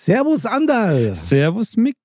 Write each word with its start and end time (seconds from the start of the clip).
Servus 0.00 0.46
Andal. 0.46 1.16
Servus 1.16 1.76
Mick. 1.76 1.96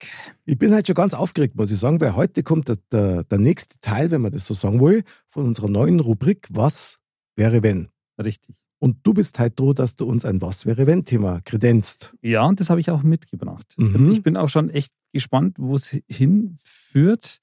Ich 0.45 0.57
bin 0.57 0.73
halt 0.73 0.88
schon 0.88 0.95
ganz 0.95 1.13
aufgeregt, 1.13 1.55
muss 1.55 1.70
ich 1.70 1.77
sagen, 1.77 2.01
weil 2.01 2.15
heute 2.15 2.41
kommt 2.41 2.67
der, 2.67 2.77
der, 2.91 3.23
der 3.23 3.38
nächste 3.38 3.79
Teil, 3.81 4.09
wenn 4.09 4.20
man 4.20 4.31
das 4.31 4.47
so 4.47 4.55
sagen 4.55 4.81
will, 4.81 5.03
von 5.29 5.45
unserer 5.45 5.70
neuen 5.70 5.99
Rubrik 5.99 6.48
Was 6.49 6.98
wäre 7.35 7.61
wenn? 7.61 7.89
Richtig. 8.17 8.55
Und 8.79 8.98
du 9.03 9.13
bist 9.13 9.37
halt 9.37 9.59
froh, 9.59 9.73
dass 9.73 9.95
du 9.95 10.05
uns 10.05 10.25
ein 10.25 10.41
Was 10.41 10.65
wäre 10.65 10.87
wenn 10.87 11.05
Thema 11.05 11.41
kredenzt. 11.45 12.15
Ja, 12.23 12.41
und 12.45 12.59
das 12.59 12.71
habe 12.71 12.81
ich 12.81 12.89
auch 12.89 13.03
mitgebracht. 13.03 13.75
Mhm. 13.77 14.12
Ich 14.12 14.23
bin 14.23 14.37
auch 14.37 14.49
schon 14.49 14.71
echt 14.71 14.91
gespannt, 15.12 15.57
wo 15.59 15.75
es 15.75 15.95
hinführt. 16.09 17.41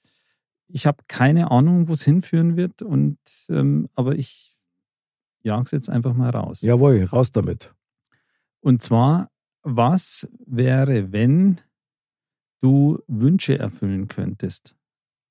Ich 0.66 0.84
habe 0.84 0.98
keine 1.06 1.52
Ahnung, 1.52 1.86
wo 1.86 1.92
es 1.92 2.02
hinführen 2.02 2.56
wird, 2.56 2.82
und 2.82 3.18
ähm, 3.50 3.88
aber 3.94 4.16
ich 4.16 4.58
jage 5.44 5.62
es 5.62 5.70
jetzt 5.70 5.88
einfach 5.88 6.12
mal 6.12 6.30
raus. 6.30 6.60
Jawohl, 6.62 7.04
raus 7.04 7.30
damit. 7.30 7.72
Und 8.58 8.82
zwar, 8.82 9.30
was 9.62 10.28
wäre, 10.46 11.12
wenn 11.12 11.60
du 12.62 13.02
Wünsche 13.06 13.58
erfüllen 13.58 14.08
könntest? 14.08 14.76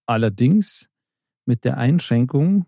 Allerdings 0.05 0.89
mit 1.45 1.63
der 1.65 1.77
Einschränkung, 1.77 2.65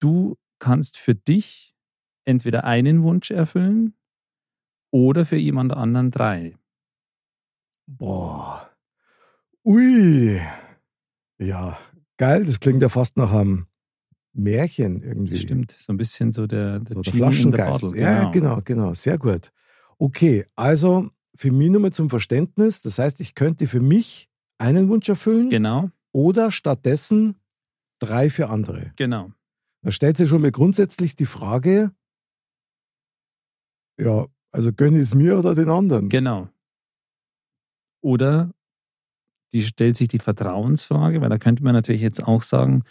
du 0.00 0.36
kannst 0.58 0.98
für 0.98 1.14
dich 1.14 1.74
entweder 2.24 2.64
einen 2.64 3.02
Wunsch 3.02 3.30
erfüllen 3.30 3.94
oder 4.90 5.24
für 5.26 5.36
jemand 5.36 5.72
anderen 5.72 6.10
drei. 6.10 6.56
Boah. 7.86 8.70
Ui. 9.64 10.40
Ja, 11.38 11.78
geil, 12.16 12.44
das 12.44 12.60
klingt 12.60 12.82
ja 12.82 12.88
fast 12.88 13.16
nach 13.16 13.32
einem 13.32 13.66
Märchen 14.32 15.00
irgendwie. 15.00 15.36
Stimmt, 15.36 15.72
so 15.72 15.92
ein 15.92 15.96
bisschen 15.96 16.32
so 16.32 16.46
der, 16.46 16.80
der, 16.80 16.94
So 16.94 17.02
der 17.02 17.12
Flaschengeist. 17.12 17.80
Bottle, 17.82 18.00
ja, 18.00 18.30
genau, 18.30 18.60
genau. 18.64 18.94
Sehr 18.94 19.18
gut. 19.18 19.52
Okay, 19.98 20.44
also 20.56 21.10
für 21.34 21.50
mich 21.50 21.70
nochmal 21.70 21.92
zum 21.92 22.10
Verständnis. 22.10 22.80
Das 22.82 22.98
heißt, 22.98 23.20
ich 23.20 23.34
könnte 23.34 23.66
für 23.66 23.80
mich 23.80 24.28
einen 24.58 24.88
Wunsch 24.88 25.08
erfüllen 25.08 25.50
Genau, 25.50 25.90
oder 26.12 26.50
stattdessen 26.50 27.36
drei 28.00 28.30
für 28.30 28.48
andere. 28.50 28.92
genau. 28.96 29.32
Da 29.82 29.92
stellt 29.92 30.16
sich 30.16 30.28
schon 30.30 30.40
mal 30.40 30.50
grundsätzlich 30.50 31.14
die 31.14 31.26
Frage, 31.26 31.90
ja, 34.00 34.26
also 34.50 34.72
gönne 34.72 34.96
ich 34.96 35.02
es 35.04 35.14
mir 35.14 35.38
oder 35.38 35.54
den 35.54 35.68
anderen? 35.68 36.08
Genau. 36.08 36.48
Oder 38.02 38.50
die 39.52 39.62
stellt 39.62 39.96
sich 39.96 40.08
die 40.08 40.18
Vertrauensfrage, 40.18 41.20
weil 41.20 41.28
da 41.28 41.38
könnte 41.38 41.62
man 41.62 41.74
natürlich 41.74 42.00
jetzt 42.02 42.22
auch 42.24 42.42
sagen, 42.42 42.84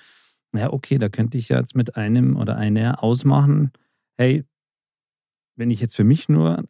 naja, 0.52 0.72
okay, 0.72 0.98
da 1.00 1.10
könnte 1.10 1.38
ich 1.38 1.50
ja 1.50 1.60
jetzt 1.60 1.76
mit 1.76 1.96
einem 1.96 2.36
oder 2.38 2.58
einer 2.58 3.04
ausmachen, 3.04 3.72
hey, 4.18 4.46
wenn 5.56 5.72
ich 5.72 5.82
jetzt 5.82 5.96
für 5.96 6.04
mich 6.04 6.30
nur, 6.30 6.64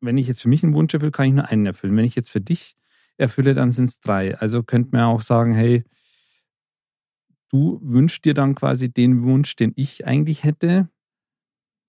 wenn 0.00 0.18
ich 0.18 0.28
jetzt 0.28 0.42
für 0.42 0.48
mich 0.48 0.62
einen 0.62 0.74
Wunsch 0.74 0.94
erfülle, 0.94 1.12
kann 1.12 1.26
ich 1.26 1.34
nur 1.34 1.48
einen 1.48 1.66
erfüllen. 1.66 1.96
Wenn 1.96 2.04
ich 2.04 2.14
jetzt 2.14 2.30
für 2.30 2.40
dich 2.40 2.76
erfülle, 3.16 3.54
dann 3.54 3.70
sind 3.70 3.88
es 3.88 4.00
drei. 4.00 4.38
Also 4.38 4.62
könnte 4.62 4.90
man 4.92 5.02
auch 5.02 5.22
sagen, 5.22 5.52
hey, 5.52 5.84
du 7.50 7.80
wünschst 7.82 8.24
dir 8.24 8.34
dann 8.34 8.54
quasi 8.54 8.90
den 8.90 9.22
Wunsch, 9.22 9.56
den 9.56 9.72
ich 9.76 10.06
eigentlich 10.06 10.44
hätte, 10.44 10.88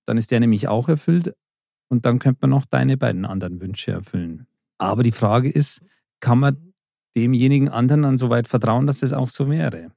dann 0.06 0.16
ist 0.16 0.30
der 0.30 0.40
nämlich 0.40 0.68
auch 0.68 0.88
erfüllt 0.88 1.34
und 1.88 2.06
dann 2.06 2.18
könnte 2.18 2.38
man 2.42 2.50
noch 2.50 2.64
deine 2.64 2.96
beiden 2.96 3.24
anderen 3.24 3.60
Wünsche 3.60 3.92
erfüllen. 3.92 4.46
Aber 4.78 5.02
die 5.02 5.12
Frage 5.12 5.50
ist, 5.50 5.82
kann 6.20 6.38
man 6.38 6.72
demjenigen 7.14 7.68
anderen 7.68 8.02
dann 8.02 8.18
so 8.18 8.30
weit 8.30 8.48
vertrauen, 8.48 8.86
dass 8.86 9.00
das 9.00 9.12
auch 9.12 9.28
so 9.28 9.50
wäre? 9.50 9.92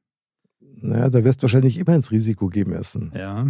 Naja, 0.60 1.10
da 1.10 1.24
wirst 1.24 1.40
du 1.40 1.44
wahrscheinlich 1.44 1.78
immer 1.78 1.96
ins 1.96 2.12
Risiko 2.12 2.48
gehen 2.48 2.70
müssen. 2.70 3.12
Ja, 3.16 3.48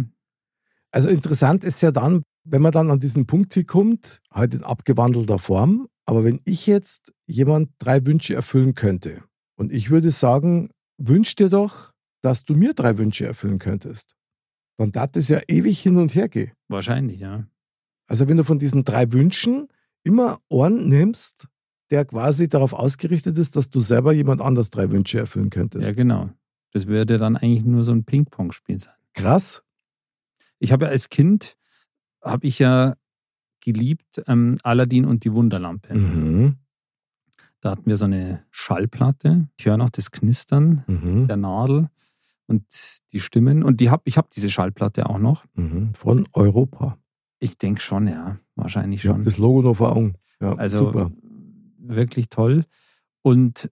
Also 0.92 1.08
interessant 1.08 1.64
ist 1.64 1.82
ja 1.82 1.90
dann, 1.90 2.22
wenn 2.44 2.62
man 2.62 2.72
dann 2.72 2.90
an 2.90 3.00
diesen 3.00 3.26
Punkt 3.26 3.54
hier 3.54 3.64
kommt, 3.64 4.20
halt 4.30 4.54
in 4.54 4.62
abgewandelter 4.62 5.38
Form, 5.38 5.88
aber 6.04 6.24
wenn 6.24 6.40
ich 6.44 6.66
jetzt 6.66 7.12
jemand 7.26 7.70
drei 7.78 8.04
Wünsche 8.06 8.34
erfüllen 8.34 8.74
könnte 8.74 9.24
und 9.56 9.72
ich 9.72 9.90
würde 9.90 10.10
sagen, 10.10 10.70
wünsch 10.98 11.34
dir 11.34 11.48
doch, 11.48 11.92
dass 12.22 12.44
du 12.44 12.54
mir 12.54 12.74
drei 12.74 12.98
Wünsche 12.98 13.26
erfüllen 13.26 13.58
könntest, 13.58 14.14
dann 14.76 14.92
darf 14.92 15.12
das 15.12 15.28
ja 15.28 15.40
ewig 15.48 15.80
hin 15.80 15.96
und 15.96 16.14
her 16.14 16.28
gehen. 16.28 16.52
wahrscheinlich, 16.68 17.20
ja. 17.20 17.46
Also 18.06 18.28
wenn 18.28 18.36
du 18.36 18.44
von 18.44 18.58
diesen 18.58 18.84
drei 18.84 19.12
Wünschen 19.12 19.68
immer 20.02 20.38
einen 20.50 20.88
nimmst, 20.88 21.48
der 21.90 22.04
quasi 22.04 22.48
darauf 22.48 22.72
ausgerichtet 22.72 23.38
ist, 23.38 23.56
dass 23.56 23.70
du 23.70 23.80
selber 23.80 24.12
jemand 24.12 24.40
anders 24.40 24.70
drei 24.70 24.90
Wünsche 24.90 25.18
erfüllen 25.18 25.50
könntest. 25.50 25.86
Ja, 25.86 25.94
genau. 25.94 26.30
Das 26.72 26.86
würde 26.86 27.18
dann 27.18 27.36
eigentlich 27.36 27.64
nur 27.64 27.82
so 27.84 27.92
ein 27.92 28.04
Ping-Pong-Spiel 28.04 28.80
sein. 28.80 28.94
Krass. 29.14 29.62
Ich 30.58 30.72
habe 30.72 30.86
ja 30.86 30.90
als 30.90 31.08
Kind, 31.08 31.56
habe 32.24 32.46
ich 32.46 32.58
ja 32.58 32.94
geliebt 33.64 34.22
ähm, 34.26 34.56
Aladdin 34.62 35.04
und 35.04 35.24
die 35.24 35.32
Wunderlampe. 35.32 35.94
Mhm. 35.94 36.56
Da 37.60 37.70
hatten 37.70 37.86
wir 37.86 37.96
so 37.96 38.04
eine 38.04 38.44
Schallplatte. 38.50 39.48
Ich 39.56 39.64
höre 39.66 39.76
noch 39.78 39.90
das 39.90 40.10
Knistern 40.10 40.84
Mhm. 40.86 41.26
der 41.28 41.36
Nadel 41.38 41.88
und 42.46 42.64
die 43.12 43.20
Stimmen. 43.20 43.62
Und 43.62 43.80
die 43.80 43.90
hab, 43.90 44.02
ich 44.04 44.18
habe 44.18 44.28
diese 44.34 44.50
Schallplatte 44.50 45.08
auch 45.08 45.18
noch. 45.18 45.44
Mhm. 45.54 45.94
Von 45.94 46.28
Europa. 46.34 46.98
Ich 47.38 47.56
denke 47.56 47.80
schon, 47.80 48.06
ja. 48.06 48.38
Wahrscheinlich 48.54 49.02
Ich 49.04 49.08
habe 49.08 49.18
schon. 49.18 49.24
das 49.24 49.38
Logo 49.38 49.62
noch 49.62 49.74
vor 49.74 49.96
Augen. 49.96 50.14
Ja, 50.40 50.52
Also 50.56 50.86
super. 50.86 51.10
wirklich 51.78 52.28
toll. 52.28 52.64
Und 53.22 53.70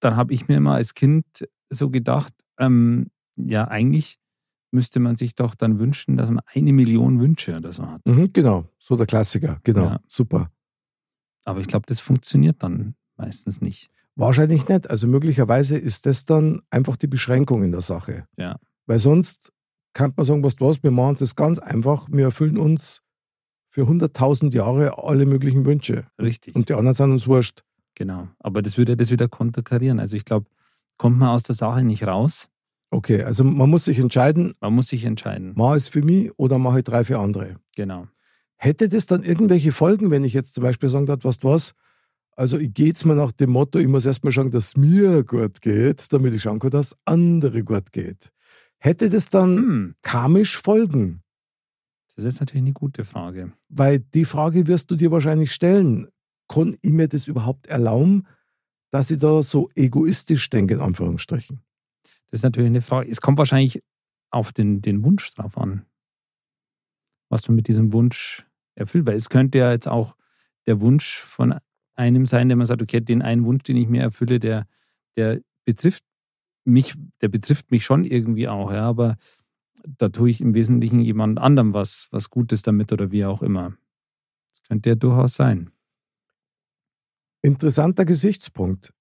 dann 0.00 0.16
habe 0.16 0.34
ich 0.34 0.48
mir 0.48 0.56
immer 0.56 0.74
als 0.74 0.94
Kind 0.94 1.24
so 1.70 1.90
gedacht, 1.90 2.32
ähm, 2.58 3.06
ja, 3.36 3.68
eigentlich 3.68 4.18
müsste 4.72 5.00
man 5.00 5.16
sich 5.16 5.34
doch 5.34 5.54
dann 5.54 5.78
wünschen, 5.78 6.16
dass 6.16 6.30
man 6.30 6.42
eine 6.54 6.72
Million 6.72 7.20
Wünsche 7.20 7.56
oder 7.56 7.72
so 7.72 7.86
hat. 7.88 8.00
Mhm, 8.06 8.32
genau, 8.32 8.64
so 8.78 8.96
der 8.96 9.06
Klassiker. 9.06 9.60
Genau, 9.64 9.84
Ja. 9.84 10.00
super. 10.06 10.50
Aber 11.44 11.60
ich 11.60 11.66
glaube, 11.66 11.86
das 11.86 12.00
funktioniert 12.00 12.62
dann 12.62 12.94
meistens 13.16 13.60
nicht. 13.60 13.90
Wahrscheinlich 14.14 14.68
nicht. 14.68 14.90
Also 14.90 15.06
möglicherweise 15.06 15.76
ist 15.76 16.06
das 16.06 16.24
dann 16.24 16.62
einfach 16.70 16.96
die 16.96 17.06
Beschränkung 17.06 17.62
in 17.62 17.72
der 17.72 17.80
Sache. 17.80 18.26
Ja. 18.36 18.56
Weil 18.86 18.98
sonst 18.98 19.52
kann 19.94 20.12
man 20.16 20.24
sagen, 20.26 20.42
was 20.44 20.56
du 20.56 20.68
hast, 20.68 20.82
wir 20.82 20.90
machen 20.90 21.16
das 21.18 21.34
ganz 21.36 21.58
einfach. 21.58 22.06
Wir 22.10 22.24
erfüllen 22.26 22.58
uns 22.58 23.02
für 23.68 23.82
100.000 23.86 24.52
Jahre 24.54 24.98
alle 25.02 25.24
möglichen 25.26 25.64
Wünsche. 25.64 26.04
Richtig. 26.20 26.54
Und 26.54 26.68
die 26.68 26.74
anderen 26.74 26.94
sind 26.94 27.10
uns 27.12 27.26
wurscht. 27.26 27.62
genau. 27.94 28.28
Aber 28.38 28.62
das 28.62 28.76
würde 28.78 28.96
das 28.96 29.10
wieder 29.10 29.28
konterkarieren. 29.28 29.98
Also 29.98 30.16
ich 30.16 30.24
glaube, 30.24 30.46
kommt 30.98 31.18
man 31.18 31.30
aus 31.30 31.42
der 31.42 31.54
Sache 31.54 31.82
nicht 31.82 32.06
raus. 32.06 32.48
Okay, 32.92 33.22
also 33.22 33.42
man 33.42 33.70
muss 33.70 33.86
sich 33.86 33.98
entscheiden, 33.98 34.52
Man 34.60 34.74
muss 34.74 34.88
sich 34.88 35.04
entscheiden. 35.06 35.54
mache 35.56 35.78
ich 35.78 35.84
es 35.84 35.88
für 35.88 36.02
mich 36.02 36.30
oder 36.38 36.58
mache 36.58 36.80
ich 36.80 36.84
drei 36.84 37.04
für 37.04 37.18
andere. 37.18 37.56
Genau. 37.74 38.06
Hätte 38.56 38.88
das 38.90 39.06
dann 39.06 39.22
irgendwelche 39.22 39.72
Folgen, 39.72 40.10
wenn 40.10 40.24
ich 40.24 40.34
jetzt 40.34 40.52
zum 40.54 40.62
Beispiel 40.62 40.90
sagen 40.90 41.06
darf, 41.06 41.20
was 41.22 41.38
du 41.38 41.48
was, 41.48 41.72
also 42.36 42.58
ich 42.58 42.72
gehe 42.74 42.88
jetzt 42.88 43.06
mal 43.06 43.16
nach 43.16 43.32
dem 43.32 43.50
Motto, 43.50 43.78
ich 43.78 43.88
muss 43.88 44.04
erstmal 44.04 44.30
schauen, 44.32 44.50
dass 44.50 44.76
mir 44.76 45.24
gut 45.24 45.62
geht, 45.62 46.12
damit 46.12 46.34
ich 46.34 46.42
schauen 46.42 46.58
kann, 46.58 46.70
dass 46.70 46.94
andere 47.06 47.64
gut 47.64 47.92
geht. 47.92 48.30
Hätte 48.78 49.08
das 49.08 49.30
dann 49.30 49.56
Hm, 49.56 49.94
karmisch 50.02 50.58
Folgen? 50.58 51.22
das 52.14 52.26
ist 52.26 52.40
natürlich 52.40 52.62
eine 52.64 52.72
gute 52.74 53.06
Frage. 53.06 53.52
Weil 53.70 54.00
die 54.00 54.26
Frage 54.26 54.66
wirst 54.66 54.90
du 54.90 54.96
dir 54.96 55.10
wahrscheinlich 55.10 55.50
stellen. 55.52 56.08
Kann 56.46 56.76
ich 56.82 56.92
mir 56.92 57.08
das 57.08 57.26
überhaupt 57.26 57.68
erlauben, 57.68 58.26
dass 58.90 59.10
ich 59.10 59.18
da 59.18 59.42
so 59.42 59.70
egoistisch 59.74 60.50
denke, 60.50 60.74
in 60.74 60.80
Anführungsstrichen? 60.80 61.62
Das 62.32 62.38
ist 62.38 62.44
natürlich 62.44 62.70
eine 62.70 62.80
Frage. 62.80 63.10
Es 63.10 63.20
kommt 63.20 63.36
wahrscheinlich 63.36 63.82
auf 64.30 64.52
den, 64.52 64.80
den 64.80 65.04
Wunsch 65.04 65.34
drauf 65.34 65.58
an, 65.58 65.84
was 67.28 67.46
man 67.46 67.56
mit 67.56 67.68
diesem 67.68 67.92
Wunsch 67.92 68.48
erfüllt. 68.74 69.04
Weil 69.04 69.16
es 69.16 69.28
könnte 69.28 69.58
ja 69.58 69.70
jetzt 69.70 69.86
auch 69.86 70.16
der 70.66 70.80
Wunsch 70.80 71.18
von 71.18 71.54
einem 71.94 72.24
sein, 72.24 72.48
der 72.48 72.56
man 72.56 72.66
sagt, 72.66 72.80
okay, 72.80 73.02
den 73.02 73.20
einen 73.20 73.44
Wunsch, 73.44 73.64
den 73.64 73.76
ich 73.76 73.86
mir 73.86 74.00
erfülle, 74.00 74.40
der, 74.40 74.66
der 75.14 75.42
betrifft 75.66 76.04
mich, 76.64 76.94
der 77.20 77.28
betrifft 77.28 77.70
mich 77.70 77.84
schon 77.84 78.02
irgendwie 78.02 78.48
auch, 78.48 78.72
ja, 78.72 78.88
aber 78.88 79.16
da 79.84 80.08
tue 80.08 80.30
ich 80.30 80.40
im 80.40 80.54
Wesentlichen 80.54 81.00
jemand 81.00 81.38
anderem 81.38 81.74
was, 81.74 82.08
was 82.12 82.30
Gutes 82.30 82.62
damit 82.62 82.92
oder 82.92 83.10
wie 83.10 83.26
auch 83.26 83.42
immer. 83.42 83.76
Das 84.52 84.62
könnte 84.62 84.88
ja 84.88 84.94
durchaus 84.94 85.34
sein. 85.34 85.70
Interessanter 87.42 88.06
Gesichtspunkt. 88.06 88.94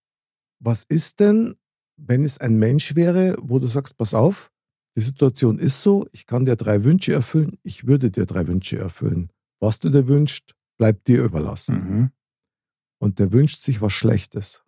Was 0.60 0.84
ist 0.84 1.22
denn, 1.22 1.56
wenn 2.04 2.24
es 2.24 2.40
ein 2.40 2.58
Mensch 2.58 2.96
wäre, 2.96 3.36
wo 3.42 3.60
du 3.60 3.68
sagst, 3.68 3.98
pass 3.98 4.14
auf, 4.14 4.52
die 4.96 5.02
Situation 5.02 5.58
ist 5.58 5.82
so, 5.82 6.08
ich 6.12 6.26
kann 6.26 6.46
dir 6.46 6.56
drei 6.56 6.84
Wünsche 6.84 7.14
erfüllen, 7.14 7.58
ich 7.64 7.88
würde 7.88 8.12
dir 8.12 8.26
drei 8.26 8.48
Wünsche 8.48 8.78
erfüllen. 8.78 9.32
Was 9.60 9.80
du 9.80 9.90
dir 9.90 10.08
wünschst, 10.08 10.56
bleibt 10.78 11.08
dir 11.08 11.24
überlassen. 11.24 11.76
Mhm. 11.76 12.12
Und 13.00 13.20
der 13.20 13.32
wünscht 13.32 13.62
sich 13.62 13.82
was 13.82 13.94
Schlechtes. 13.94 14.64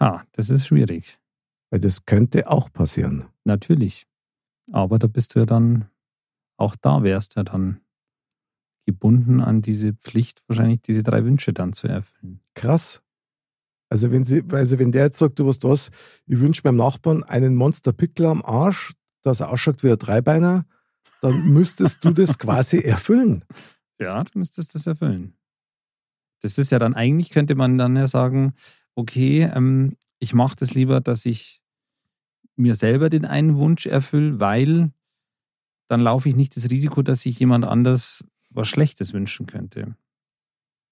Ha, 0.00 0.24
das 0.32 0.50
ist 0.50 0.66
schwierig. 0.66 1.18
Weil 1.70 1.80
das 1.80 2.04
könnte 2.04 2.50
auch 2.50 2.72
passieren. 2.72 3.26
Natürlich. 3.44 4.06
Aber 4.72 4.98
da 4.98 5.06
bist 5.06 5.34
du 5.34 5.40
ja 5.40 5.46
dann, 5.46 5.88
auch 6.56 6.76
da 6.76 7.02
wärst 7.02 7.36
du 7.36 7.40
ja 7.40 7.44
dann 7.44 7.80
gebunden 8.86 9.40
an 9.40 9.62
diese 9.62 9.94
Pflicht, 9.94 10.42
wahrscheinlich 10.46 10.82
diese 10.82 11.02
drei 11.02 11.24
Wünsche 11.24 11.52
dann 11.52 11.72
zu 11.72 11.88
erfüllen. 11.88 12.40
Krass. 12.54 13.02
Also 13.94 14.10
wenn, 14.10 14.24
sie, 14.24 14.42
also 14.50 14.80
wenn 14.80 14.90
der 14.90 15.04
jetzt 15.04 15.20
sagt, 15.20 15.38
du 15.38 15.46
weißt 15.46 15.62
was, 15.62 15.92
ich 16.26 16.40
wünsche 16.40 16.62
meinem 16.64 16.78
Nachbarn 16.78 17.22
einen 17.22 17.54
Monster-Pickler 17.54 18.28
am 18.28 18.44
Arsch, 18.44 18.92
dass 19.22 19.38
er 19.38 19.50
ausschaut 19.50 19.84
wie 19.84 19.92
ein 19.92 19.98
Dreibeiner, 19.98 20.66
dann 21.22 21.44
müsstest 21.54 22.04
du 22.04 22.10
das 22.10 22.36
quasi 22.36 22.78
erfüllen. 22.78 23.44
Ja, 24.00 24.24
du 24.24 24.36
müsstest 24.36 24.74
das 24.74 24.88
erfüllen. 24.88 25.36
Das 26.42 26.58
ist 26.58 26.72
ja 26.72 26.80
dann 26.80 26.94
eigentlich, 26.94 27.30
könnte 27.30 27.54
man 27.54 27.78
dann 27.78 27.94
ja 27.94 28.08
sagen, 28.08 28.54
okay, 28.96 29.42
ähm, 29.54 29.96
ich 30.18 30.34
mache 30.34 30.56
das 30.58 30.74
lieber, 30.74 31.00
dass 31.00 31.24
ich 31.24 31.62
mir 32.56 32.74
selber 32.74 33.10
den 33.10 33.24
einen 33.24 33.58
Wunsch 33.58 33.86
erfülle, 33.86 34.40
weil 34.40 34.92
dann 35.86 36.00
laufe 36.00 36.28
ich 36.28 36.34
nicht 36.34 36.56
das 36.56 36.68
Risiko, 36.68 37.02
dass 37.02 37.20
sich 37.20 37.38
jemand 37.38 37.64
anders 37.64 38.24
was 38.50 38.66
Schlechtes 38.66 39.12
wünschen 39.12 39.46
könnte. 39.46 39.94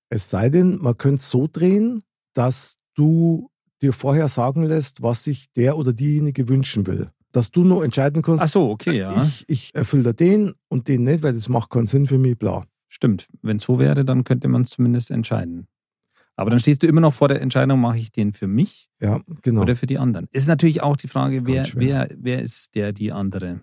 Es 0.08 0.30
sei 0.30 0.50
denn, 0.50 0.76
man 0.76 0.96
könnte 0.96 1.18
es 1.20 1.30
so 1.30 1.48
drehen, 1.52 2.04
dass 2.32 2.78
du 2.94 3.50
dir 3.80 3.92
vorher 3.92 4.28
sagen 4.28 4.64
lässt, 4.64 5.02
was 5.02 5.24
sich 5.24 5.52
der 5.54 5.76
oder 5.76 5.92
diejenige 5.92 6.48
wünschen 6.48 6.86
will. 6.86 7.10
Dass 7.32 7.50
du 7.50 7.64
nur 7.64 7.84
entscheiden 7.84 8.22
kannst, 8.22 8.44
Ach 8.44 8.48
so, 8.48 8.70
okay, 8.70 8.98
ja. 8.98 9.22
ich, 9.24 9.44
ich 9.48 9.74
erfülle 9.74 10.12
den 10.14 10.52
und 10.68 10.88
den 10.88 11.04
nicht, 11.04 11.22
weil 11.22 11.32
das 11.32 11.48
macht 11.48 11.70
keinen 11.70 11.86
Sinn 11.86 12.06
für 12.06 12.18
mich, 12.18 12.38
bla. 12.38 12.64
Stimmt. 12.88 13.26
Wenn 13.40 13.56
es 13.56 13.64
so 13.64 13.78
wäre, 13.78 14.04
dann 14.04 14.22
könnte 14.24 14.48
man 14.48 14.62
es 14.62 14.70
zumindest 14.70 15.10
entscheiden. 15.10 15.66
Aber 16.36 16.50
dann 16.50 16.60
stehst 16.60 16.82
du 16.82 16.86
immer 16.86 17.00
noch 17.00 17.14
vor 17.14 17.28
der 17.28 17.40
Entscheidung, 17.40 17.80
mache 17.80 17.98
ich 17.98 18.12
den 18.12 18.32
für 18.32 18.46
mich 18.46 18.88
Ja, 19.00 19.20
genau. 19.42 19.62
oder 19.62 19.76
für 19.76 19.86
die 19.86 19.98
anderen. 19.98 20.28
Ist 20.30 20.46
natürlich 20.48 20.82
auch 20.82 20.96
die 20.96 21.08
Frage, 21.08 21.46
wer, 21.46 21.66
wer, 21.74 22.08
wer 22.16 22.42
ist 22.42 22.74
der, 22.74 22.92
die 22.92 23.12
andere? 23.12 23.62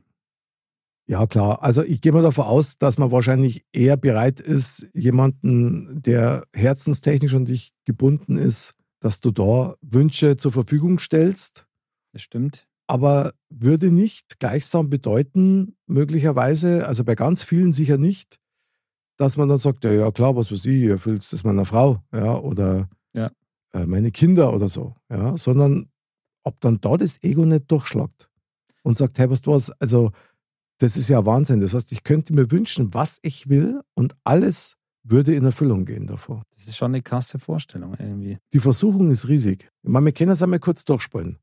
Ja, 1.07 1.25
klar. 1.25 1.63
Also 1.63 1.81
ich 1.83 2.01
gehe 2.01 2.11
mal 2.11 2.21
davon 2.21 2.45
aus, 2.45 2.77
dass 2.77 2.99
man 2.99 3.11
wahrscheinlich 3.11 3.65
eher 3.71 3.97
bereit 3.97 4.39
ist, 4.39 4.87
jemanden, 4.93 6.01
der 6.03 6.45
herzenstechnisch 6.53 7.33
an 7.33 7.45
dich 7.45 7.71
gebunden 7.85 8.35
ist, 8.35 8.75
dass 8.99 9.19
du 9.19 9.31
da 9.31 9.75
Wünsche 9.81 10.37
zur 10.37 10.51
Verfügung 10.51 10.99
stellst. 10.99 11.65
Das 12.13 12.21
stimmt. 12.21 12.67
Aber 12.87 13.33
würde 13.49 13.91
nicht 13.91 14.39
gleichsam 14.39 14.89
bedeuten, 14.89 15.75
möglicherweise, 15.85 16.87
also 16.87 17.03
bei 17.03 17.15
ganz 17.15 17.43
vielen 17.43 17.71
sicher 17.71 17.97
nicht, 17.97 18.39
dass 19.17 19.37
man 19.37 19.49
dann 19.49 19.59
sagt, 19.59 19.83
ja, 19.83 19.91
ja 19.91 20.11
klar, 20.11 20.35
was 20.35 20.51
weiß 20.51 20.65
ich, 20.65 20.83
erfüllst 20.85 21.33
das 21.33 21.43
meiner 21.43 21.65
Frau, 21.65 22.01
ja, 22.13 22.35
oder 22.37 22.89
Ja. 23.13 23.31
äh, 23.73 23.85
meine 23.85 24.11
Kinder 24.11 24.53
oder 24.53 24.69
so, 24.69 24.95
ja, 25.11 25.37
sondern 25.37 25.89
ob 26.43 26.59
dann 26.61 26.79
da 26.81 26.97
das 26.97 27.21
Ego 27.21 27.45
nicht 27.45 27.69
durchschlagt 27.69 28.29
und 28.83 28.97
sagt, 28.97 29.19
hey, 29.19 29.29
was 29.29 29.41
du 29.41 29.51
was, 29.51 29.69
also 29.79 30.11
das 30.79 30.95
ist 30.97 31.09
ja 31.09 31.25
Wahnsinn. 31.25 31.59
Das 31.59 31.73
heißt, 31.73 31.91
ich 31.91 32.03
könnte 32.03 32.33
mir 32.33 32.49
wünschen, 32.49 32.93
was 32.93 33.19
ich 33.21 33.49
will 33.49 33.81
und 33.93 34.15
alles 34.23 34.77
würde 35.09 35.33
in 35.33 35.45
Erfüllung 35.45 35.85
gehen 35.85 36.07
davor. 36.07 36.43
Das 36.53 36.67
ist 36.67 36.77
schon 36.77 36.91
eine 36.91 37.01
krasse 37.01 37.39
Vorstellung 37.39 37.95
irgendwie. 37.97 38.37
Die 38.53 38.59
Versuchung 38.59 39.11
ist 39.11 39.27
riesig. 39.27 39.69
Ich 39.83 39.89
meine, 39.89 40.05
wir 40.07 40.13
können 40.13 40.31
es 40.31 40.41
einmal 40.41 40.59
kurz 40.59 40.83
durchspielen. 40.83 41.37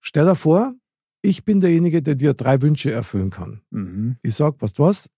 Stell 0.00 0.24
dir 0.24 0.36
vor, 0.36 0.74
ich 1.22 1.44
bin 1.44 1.60
derjenige, 1.60 2.02
der 2.02 2.14
dir 2.14 2.34
drei 2.34 2.60
Wünsche 2.62 2.90
erfüllen 2.90 3.30
kann. 3.30 3.60
Mhm. 3.70 4.16
Ich 4.22 4.34
sag, 4.34 4.60
weißt 4.60 4.78
du 4.78 4.84
was, 4.84 5.10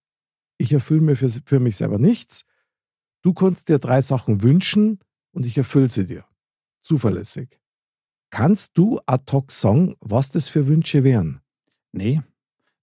ich 0.59 0.73
erfülle 0.73 1.01
mir 1.01 1.17
für, 1.17 1.29
für 1.29 1.61
mich 1.61 1.77
selber 1.77 1.99
nichts. 1.99 2.45
Du 3.23 3.33
kannst 3.33 3.69
dir 3.69 3.79
drei 3.79 4.03
Sachen 4.03 4.43
wünschen 4.43 4.99
und 5.31 5.47
ich 5.47 5.57
erfülle 5.57 5.89
sie 5.89 6.05
dir. 6.05 6.25
Zuverlässig. 6.83 7.61
Kannst 8.31 8.77
du 8.79 9.01
ad 9.07 9.31
hoc 9.33 9.53
sagen, 9.53 9.95
was 10.01 10.31
das 10.31 10.49
für 10.49 10.67
Wünsche 10.67 11.05
wären? 11.05 11.41
Nee, 11.93 12.23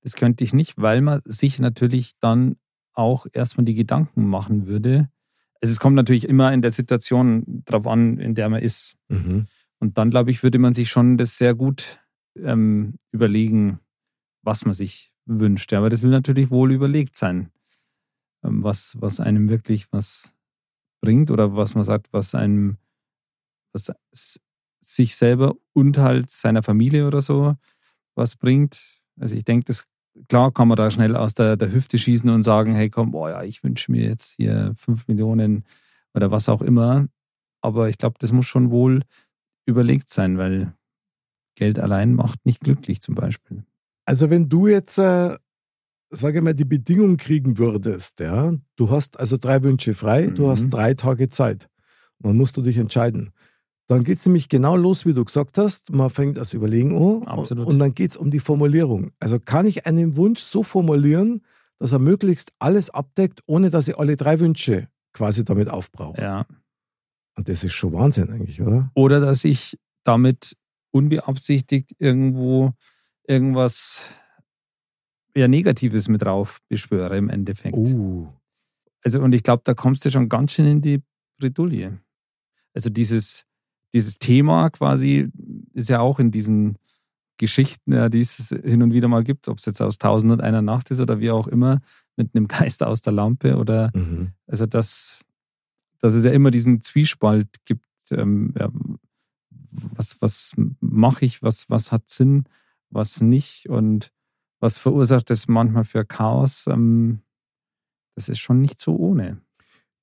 das 0.01 0.15
könnte 0.15 0.43
ich 0.43 0.53
nicht, 0.53 0.77
weil 0.77 1.01
man 1.01 1.21
sich 1.25 1.59
natürlich 1.59 2.13
dann 2.19 2.55
auch 2.99 3.25
erstmal 3.33 3.65
die 3.65 3.73
Gedanken 3.73 4.27
machen 4.27 4.67
würde. 4.67 5.09
Also 5.61 5.71
es 5.71 5.79
kommt 5.79 5.95
natürlich 5.95 6.27
immer 6.27 6.53
in 6.53 6.61
der 6.61 6.71
Situation 6.71 7.63
drauf 7.65 7.87
an, 7.87 8.17
in 8.17 8.35
der 8.35 8.49
man 8.49 8.61
ist. 8.61 8.95
Und 9.79 9.97
dann, 9.97 10.09
glaube 10.09 10.31
ich, 10.31 10.43
würde 10.43 10.59
man 10.59 10.73
sich 10.73 10.89
schon 10.89 11.17
das 11.17 11.37
sehr 11.37 11.55
gut 11.55 11.99
ähm, 12.37 12.99
überlegen, 13.11 13.79
was 14.41 14.65
man 14.65 14.73
sich 14.73 15.11
wünscht. 15.25 15.73
Aber 15.73 15.89
das 15.89 16.01
will 16.01 16.11
natürlich 16.11 16.51
wohl 16.51 16.71
überlegt 16.71 17.15
sein, 17.15 17.51
ähm, 18.43 18.63
was, 18.63 18.95
was 18.99 19.19
einem 19.19 19.49
wirklich 19.49 19.91
was 19.91 20.35
bringt 21.01 21.31
oder 21.31 21.55
was 21.55 21.75
man 21.75 21.83
sagt, 21.83 22.11
was 22.11 22.35
einem, 22.35 22.77
was 23.73 23.91
sich 24.81 25.15
selber 25.15 25.55
und 25.73 25.97
halt 25.97 26.29
seiner 26.29 26.63
Familie 26.63 27.07
oder 27.07 27.21
so 27.21 27.55
was 28.15 28.35
bringt. 28.35 29.01
Also 29.19 29.35
ich 29.35 29.45
denke, 29.45 29.65
das 29.65 29.87
klar 30.27 30.51
kann 30.51 30.67
man 30.67 30.77
da 30.77 30.89
schnell 30.91 31.15
aus 31.15 31.33
der, 31.33 31.55
der 31.57 31.71
Hüfte 31.71 31.97
schießen 31.97 32.29
und 32.29 32.43
sagen, 32.43 32.75
hey 32.75 32.89
komm, 32.89 33.11
boah 33.11 33.29
ja, 33.29 33.43
ich 33.43 33.63
wünsche 33.63 33.91
mir 33.91 34.03
jetzt 34.03 34.33
hier 34.37 34.73
fünf 34.75 35.07
Millionen 35.07 35.63
oder 36.13 36.31
was 36.31 36.49
auch 36.49 36.61
immer. 36.61 37.07
Aber 37.61 37.89
ich 37.89 37.97
glaube, 37.97 38.15
das 38.19 38.31
muss 38.31 38.45
schon 38.45 38.71
wohl 38.71 39.01
überlegt 39.65 40.09
sein, 40.09 40.37
weil 40.37 40.73
Geld 41.55 41.79
allein 41.79 42.15
macht 42.15 42.45
nicht 42.45 42.61
glücklich 42.61 43.01
zum 43.01 43.15
Beispiel. 43.15 43.63
Also 44.05 44.29
wenn 44.29 44.49
du 44.49 44.67
jetzt, 44.67 44.97
äh, 44.97 45.35
sage 46.09 46.41
mal, 46.41 46.53
die 46.55 46.65
Bedingung 46.65 47.17
kriegen 47.17 47.57
würdest, 47.57 48.19
ja, 48.19 48.53
du 48.75 48.89
hast 48.89 49.19
also 49.19 49.37
drei 49.37 49.61
Wünsche 49.63 49.93
frei, 49.93 50.27
du 50.27 50.45
Mhm. 50.45 50.49
hast 50.49 50.69
drei 50.69 50.93
Tage 50.95 51.29
Zeit. 51.29 51.69
Dann 52.19 52.35
musst 52.37 52.57
du 52.57 52.61
dich 52.61 52.77
entscheiden. 52.77 53.31
Dann 53.89 54.03
geht 54.03 54.19
es 54.19 54.25
nämlich 54.27 54.49
genau 54.49 54.75
los, 54.75 55.07
wie 55.07 55.15
du 55.15 55.25
gesagt 55.25 55.57
hast. 55.57 55.91
Man 55.91 56.11
fängt 56.11 56.37
das 56.37 56.53
Überlegen 56.53 56.95
an 56.95 57.27
Absolut. 57.27 57.65
und 57.65 57.79
dann 57.79 57.95
geht 57.95 58.11
es 58.11 58.17
um 58.17 58.29
die 58.29 58.39
Formulierung. 58.39 59.11
Also 59.19 59.39
kann 59.39 59.65
ich 59.65 59.87
einen 59.87 60.15
Wunsch 60.15 60.41
so 60.41 60.61
formulieren, 60.61 61.41
dass 61.79 61.91
er 61.91 61.97
möglichst 61.97 62.51
alles 62.59 62.91
abdeckt, 62.91 63.41
ohne 63.47 63.71
dass 63.71 63.87
ich 63.87 63.97
alle 63.97 64.15
drei 64.15 64.39
Wünsche 64.39 64.89
quasi 65.11 65.43
damit 65.43 65.71
aufbrauche. 65.71 66.21
Ja. 66.21 66.45
Und 67.35 67.49
das 67.49 67.63
ist 67.63 67.73
schon 67.73 67.91
Wahnsinn 67.93 68.29
eigentlich, 68.29 68.61
oder? 68.61 68.91
Oder 68.93 69.19
dass 69.19 69.43
ich 69.43 69.79
damit 70.03 70.55
unbeabsichtigt 70.91 71.95
irgendwo 71.97 72.73
irgendwas 73.23 74.03
ja, 75.35 75.47
Negatives 75.47 76.07
mit 76.09 76.21
drauf 76.21 76.59
beschwöre 76.69 77.17
im 77.17 77.29
Endeffekt. 77.29 77.75
Uh. 77.75 78.27
Also, 79.03 79.19
und 79.19 79.33
ich 79.33 79.41
glaube, 79.41 79.63
da 79.65 79.73
kommst 79.73 80.05
du 80.05 80.11
schon 80.11 80.29
ganz 80.29 80.51
schön 80.51 80.67
in 80.67 80.81
die 80.81 81.01
Bredouille. 81.39 81.99
Also 82.75 82.91
dieses, 82.91 83.47
dieses 83.93 84.19
Thema 84.19 84.69
quasi 84.69 85.29
ist 85.73 85.89
ja 85.89 85.99
auch 85.99 86.19
in 86.19 86.31
diesen 86.31 86.77
Geschichten, 87.37 87.93
ja, 87.93 88.09
die 88.09 88.19
es 88.21 88.49
hin 88.49 88.83
und 88.83 88.93
wieder 88.93 89.07
mal 89.07 89.23
gibt, 89.23 89.47
ob 89.47 89.59
es 89.59 89.65
jetzt 89.65 89.81
aus 89.81 89.97
Tausend 89.97 90.31
und 90.31 90.41
einer 90.41 90.61
Nacht 90.61 90.91
ist 90.91 90.99
oder 91.01 91.19
wie 91.19 91.31
auch 91.31 91.47
immer, 91.47 91.79
mit 92.17 92.35
einem 92.35 92.47
Geist 92.47 92.83
aus 92.83 93.01
der 93.01 93.13
Lampe 93.13 93.57
oder 93.57 93.91
Mhm. 93.95 94.33
also 94.45 94.65
dass, 94.65 95.21
dass 96.01 96.13
es 96.13 96.25
ja 96.25 96.31
immer 96.31 96.51
diesen 96.51 96.81
Zwiespalt 96.81 97.47
gibt, 97.65 97.85
ähm, 98.11 98.53
ja, 98.59 98.69
was, 99.71 100.21
was 100.21 100.53
mache 100.79 101.25
ich, 101.25 101.41
was, 101.41 101.69
was 101.69 101.91
hat 101.91 102.09
Sinn, 102.09 102.43
was 102.89 103.21
nicht 103.21 103.69
und 103.69 104.11
was 104.59 104.77
verursacht 104.77 105.29
das 105.29 105.47
manchmal 105.47 105.85
für 105.85 106.03
Chaos. 106.05 106.67
Ähm, 106.67 107.21
das 108.15 108.27
ist 108.27 108.39
schon 108.39 108.59
nicht 108.59 108.79
so 108.79 108.97
ohne. 108.97 109.41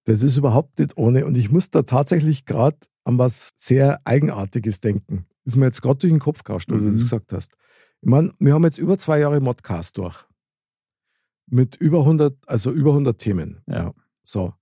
Das 0.07 0.23
ist 0.23 0.37
überhaupt 0.37 0.79
nicht 0.79 0.97
ohne. 0.97 1.27
Und 1.27 1.37
ich 1.37 1.51
muss 1.51 1.71
da 1.71 1.83
tatsächlich 1.83 2.45
gerade 2.47 2.79
an 3.05 3.19
was 3.19 3.51
sehr 3.57 4.01
Eigenartiges 4.05 4.81
denken. 4.81 5.27
Ist 5.45 5.57
mir 5.57 5.67
jetzt 5.67 5.83
gerade 5.83 5.99
durch 5.99 6.13
den 6.13 6.19
Kopf 6.21 6.43
gehaust, 6.45 6.69
wo 6.71 6.75
du 6.77 6.83
Mhm. 6.83 6.93
das 6.93 7.03
gesagt 7.03 7.33
hast. 7.33 7.55
Ich 8.01 8.09
meine, 8.09 8.33
wir 8.39 8.55
haben 8.55 8.65
jetzt 8.65 8.79
über 8.79 8.97
zwei 8.99 9.19
Jahre 9.21 9.41
Modcast 9.41 9.97
durch. 9.99 10.25
Mit 11.49 11.77
über 11.77 12.05
100, 12.05 12.37
also 12.49 12.73
über 12.73 12.93
100 12.93 13.19
Themen. 13.19 13.63
Ja. 13.69 13.93
So. 14.25 14.55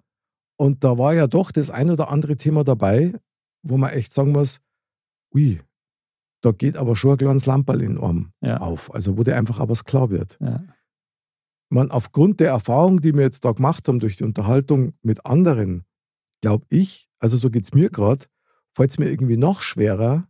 Und 0.57 0.85
da 0.85 0.99
war 0.99 1.15
ja 1.15 1.27
doch 1.27 1.51
das 1.51 1.71
ein 1.71 1.91
oder 1.91 2.11
andere 2.11 2.37
Thema 2.37 2.63
dabei, 2.65 3.13
wo 3.63 3.77
man 3.79 3.91
echt 3.91 4.13
sagen 4.13 4.33
muss, 4.33 4.61
ui, 5.35 5.59
da 6.43 6.53
geht 6.53 6.77
aber 6.77 6.95
schon 6.97 7.13
ein 7.13 7.17
kleines 7.19 7.47
Lamperl 7.47 7.81
in 7.83 7.99
Arm 7.99 8.33
Ja. 8.43 8.59
auf. 8.59 8.95
Also 8.95 9.17
wo 9.17 9.23
dir 9.25 9.37
einfach 9.37 9.59
aber 9.61 9.71
was 9.71 9.85
klar 9.85 10.11
wird 10.11 10.37
Ja. 10.41 10.63
Man 11.75 11.91
aufgrund 11.91 12.41
der 12.41 12.51
Erfahrung, 12.51 13.01
die 13.01 13.15
wir 13.15 13.23
jetzt 13.23 13.45
da 13.45 13.53
gemacht 13.53 13.87
haben 13.89 13.99
durch 13.99 14.17
die 14.17 14.25
Unterhaltung 14.25 14.95
mit 15.03 15.27
anderen, 15.27 15.85
glaube 16.41 16.65
ich, 16.71 17.09
also 17.19 17.37
so 17.37 17.51
geht 17.51 17.65
es 17.65 17.75
mir 17.75 17.91
gerade, 17.91 18.25
fällt 18.73 18.91
es 18.91 18.99
mir 18.99 19.11
irgendwie 19.11 19.37
noch 19.37 19.61
schwerer, 19.61 20.29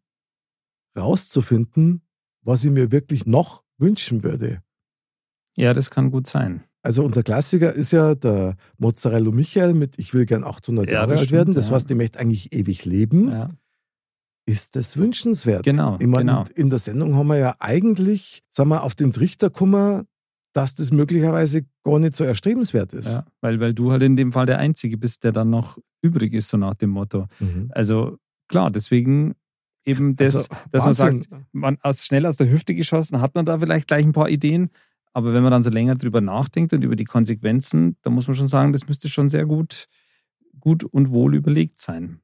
rauszufinden, 0.96 2.02
was 2.42 2.64
ich 2.64 2.70
mir 2.70 2.90
wirklich 2.90 3.26
noch 3.26 3.62
wünschen 3.78 4.22
würde. 4.22 4.62
ja, 5.56 5.72
das 5.72 5.90
kann 5.90 6.10
gut 6.10 6.26
sein. 6.26 6.64
Also 6.82 7.02
unser 7.02 7.22
Klassiker 7.22 7.72
ist 7.72 7.92
ja 7.92 8.14
der 8.14 8.56
Mozzarella 8.76 9.30
Michael 9.30 9.72
mit 9.72 9.98
Ich 9.98 10.12
will 10.12 10.26
gern 10.26 10.44
800 10.44 10.86
Ja, 10.86 10.92
Jahre 10.92 11.16
alt 11.16 11.30
werden. 11.30 11.54
Das 11.54 11.68
ja. 11.68 11.74
heißt, 11.74 11.88
die 11.88 11.94
möchte 11.94 12.20
eigentlich 12.20 12.52
ewig 12.52 12.84
leben. 12.84 13.30
Ja. 13.30 13.48
ist 14.44 14.76
das 14.76 14.98
wünschenswert? 14.98 15.62
Genau, 15.62 15.96
meine, 15.98 16.32
genau. 16.32 16.44
in 16.54 16.68
der 16.68 16.78
Sendung 16.78 17.16
haben 17.16 17.28
wir 17.28 17.38
ja 17.38 17.56
eigentlich, 17.58 18.42
sagen 18.50 18.68
wir, 18.68 18.82
auf 18.82 18.94
den 18.94 19.14
Trichter 19.14 19.48
gekommen, 19.48 20.06
dass 20.54 20.74
das 20.74 20.92
möglicherweise 20.92 21.66
gar 21.82 21.98
nicht 21.98 22.14
so 22.14 22.24
erstrebenswert 22.24 22.92
ist. 22.94 23.14
Ja, 23.14 23.26
weil, 23.40 23.60
weil 23.60 23.74
du 23.74 23.90
halt 23.90 24.02
in 24.02 24.16
dem 24.16 24.32
Fall 24.32 24.46
der 24.46 24.58
Einzige 24.58 24.96
bist, 24.96 25.24
der 25.24 25.32
dann 25.32 25.50
noch 25.50 25.78
übrig 26.00 26.32
ist, 26.32 26.48
so 26.48 26.56
nach 26.56 26.74
dem 26.74 26.90
Motto. 26.90 27.26
Mhm. 27.40 27.70
Also 27.74 28.18
klar, 28.48 28.70
deswegen 28.70 29.34
eben 29.84 30.16
das, 30.16 30.36
Also, 30.36 30.48
dass 30.70 30.84
man 30.84 30.98
Wahnsinn. 30.98 31.22
sagt, 31.22 31.44
man 31.52 31.78
aus, 31.82 32.06
schnell 32.06 32.24
aus 32.24 32.36
der 32.36 32.50
Hüfte 32.50 32.74
geschossen, 32.74 33.20
hat 33.20 33.34
man 33.34 33.44
da 33.44 33.58
vielleicht 33.58 33.88
gleich 33.88 34.06
ein 34.06 34.12
paar 34.12 34.28
Ideen. 34.30 34.70
Aber 35.12 35.34
wenn 35.34 35.42
man 35.42 35.52
dann 35.52 35.62
so 35.62 35.70
länger 35.70 35.96
drüber 35.96 36.20
nachdenkt 36.20 36.72
und 36.72 36.82
über 36.82 36.96
die 36.96 37.04
Konsequenzen, 37.04 37.96
dann 38.02 38.14
muss 38.14 38.26
man 38.26 38.36
schon 38.36 38.48
sagen, 38.48 38.72
das 38.72 38.88
müsste 38.88 39.08
schon 39.08 39.28
sehr 39.28 39.46
gut, 39.46 39.86
gut 40.58 40.84
und 40.84 41.10
wohl 41.10 41.34
überlegt 41.34 41.80
sein. 41.80 42.20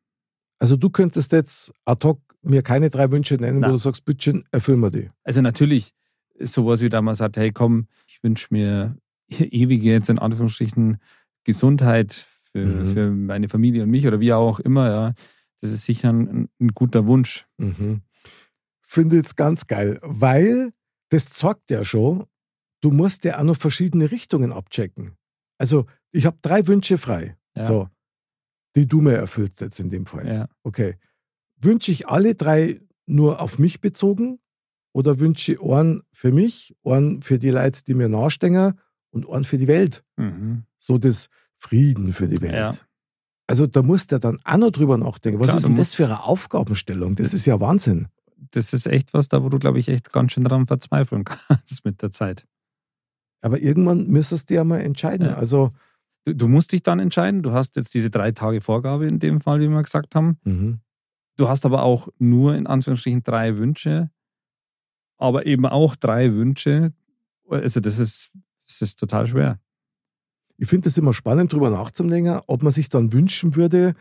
Also 0.59 0.77
du 0.77 0.89
könntest 0.91 1.33
jetzt 1.33 1.73
ad 1.85 2.07
hoc 2.07 2.21
mir 2.43 2.63
keine 2.63 2.91
drei 2.91 3.11
Wünsche 3.11 3.35
nennen, 3.35 3.61
Nein. 3.61 3.71
wo 3.71 3.75
du 3.75 3.79
sagst, 3.79 4.05
bitte 4.05 4.23
schön, 4.23 4.45
erfüll 4.51 4.77
mir 4.77 4.91
die. 4.91 5.11
Also 5.25 5.43
natürlich 5.43 5.93
ist 6.41 6.53
sowas 6.55 6.81
wie 6.83 6.89
da 6.89 7.03
man 7.03 7.15
sagt, 7.15 7.37
hey 7.37 7.53
komm, 7.53 7.87
ich 8.09 8.23
wünsche 8.23 8.49
mir 8.51 8.97
ewige 9.29 9.91
jetzt 9.91 10.11
in 10.11 10.19
Anführungsstrichen 10.19 10.99
Gesundheit 11.45 12.13
für, 12.53 12.67
Mhm. 12.67 12.93
für 12.93 13.11
meine 13.11 13.49
Familie 13.49 13.85
und 13.85 13.91
mich 13.91 14.07
oder 14.07 14.21
wie 14.21 14.33
auch 14.33 14.59
immer, 14.61 14.91
ja. 14.91 15.15
Das 15.61 15.71
ist 15.73 15.85
sicher 15.85 16.13
ein, 16.13 16.49
ein 16.59 16.69
guter 16.69 17.07
Wunsch. 17.07 17.47
Mhm. 17.59 18.01
Finde 18.83 19.17
jetzt 19.17 19.37
ganz 19.37 19.67
geil, 19.67 19.99
weil 20.03 20.73
das 21.11 21.31
zeigt 21.31 21.71
ja 21.71 21.85
schon, 21.85 22.25
du 22.81 22.91
musst 22.91 23.25
ja 23.25 23.39
auch 23.39 23.45
noch 23.45 23.57
verschiedene 23.57 24.11
Richtungen 24.11 24.53
abchecken. 24.53 25.13
Also 25.59 25.87
ich 26.13 26.25
habe 26.27 26.39
drei 26.43 26.67
Wünsche 26.67 26.99
frei, 26.99 27.37
Ja. 27.55 27.65
so, 27.65 27.89
die 28.75 28.87
du 28.87 29.01
mir 29.01 29.15
erfüllst 29.15 29.61
jetzt 29.61 29.79
in 29.81 29.91
dem 29.91 30.07
Fall. 30.07 30.27
Ja. 30.27 30.49
Okay. 30.63 30.97
Wünsche 31.61 31.93
ich 31.93 32.09
alle 32.09 32.35
drei 32.35 32.81
nur 33.07 33.41
auf 33.41 33.59
mich 33.59 33.81
bezogen 33.81 34.39
oder 34.93 35.19
wünsche 35.19 35.53
ich 35.53 35.63
einen 35.63 36.03
für 36.13 36.33
mich, 36.33 36.75
einen 36.85 37.23
für 37.23 37.39
die 37.39 37.51
Leute, 37.51 37.83
die 37.85 37.95
mir 37.95 38.09
nahestehen 38.09 38.75
und 39.11 39.29
einen 39.29 39.45
für 39.45 39.59
die 39.59 39.69
Welt? 39.69 40.05
Mhm. 40.17 40.65
So 40.79 40.99
das 40.99 41.29
Frieden 41.57 42.13
für 42.13 42.29
die 42.29 42.41
Welt. 42.41 42.55
Ja. 42.55 42.71
Also 43.47 43.67
da 43.67 43.83
musst 43.83 44.13
du 44.13 44.21
dann 44.21 44.39
auch 44.45 44.57
noch 44.57 44.71
drüber 44.71 44.97
nachdenken. 44.97 45.41
Was 45.41 45.49
Klar, 45.49 45.57
ist 45.59 45.67
denn 45.67 45.75
das 45.75 45.95
für 45.95 46.05
eine 46.05 46.23
Aufgabenstellung? 46.23 47.17
Das 47.17 47.35
ist 47.35 47.47
ja 47.47 47.61
Wahnsinn. 47.61 48.09
Das 48.53 48.73
ist 48.73 48.87
echt 48.87 49.13
was, 49.13 49.29
da 49.29 49.43
wo 49.43 49.49
du, 49.49 49.59
glaube 49.59 49.79
ich, 49.79 49.89
echt 49.89 50.13
ganz 50.13 50.33
schön 50.33 50.45
dran 50.45 50.67
verzweifeln 50.67 51.25
kannst 51.49 51.85
mit 51.85 52.01
der 52.03 52.11
Zeit. 52.11 52.47
Aber 53.43 53.61
irgendwann 53.61 54.07
müsstest 54.07 54.51
du 54.51 54.55
ja 54.55 54.65
mal 54.65 54.81
entscheiden. 54.81 55.29
Ja. 55.29 55.35
Also, 55.35 55.73
Du, 56.25 56.35
du 56.35 56.49
musst 56.49 56.73
dich 56.73 56.83
dann 56.83 57.01
entscheiden. 57.01 57.43
Du 57.43 57.53
hast 57.53 57.77
jetzt 57.77 57.95
diese 57.95 58.11
drei 58.11 58.33
Tage 58.33 58.61
Vorgabe 58.61 59.07
in 59.07 59.19
dem 59.19 59.41
Fall, 59.41 59.61
wie 59.61 59.69
wir 59.69 59.83
gesagt 59.83 60.15
haben. 60.15 60.39
mhm. 60.45 60.81
Du 61.37 61.49
hast 61.49 61.65
aber 61.65 61.85
auch 61.85 62.09
nur 62.19 62.55
in 62.55 62.67
Anführungsstrichen 62.67 63.23
drei 63.23 63.57
Wünsche, 63.57 64.11
aber 65.21 65.47
eben 65.47 65.67
auch 65.67 65.97
drei 65.97 66.33
Wünsche. 66.33 66.93
Also 67.49 67.81
das 67.81 67.99
ist, 67.99 68.31
das 68.65 68.83
ist 68.83 68.99
total 68.99 69.27
schwer. 69.27 69.59
ich 70.57 70.69
finde 70.69 70.89
es 70.89 70.99
immer 70.99 71.15
spannend, 71.15 71.53
drüber 71.53 71.71
nachzudenken, 71.71 72.39
ob 72.47 72.63
man 72.63 72.73
sich 72.73 72.89
dann 72.91 73.13
wünschen 73.13 73.57
würde, 73.57 73.95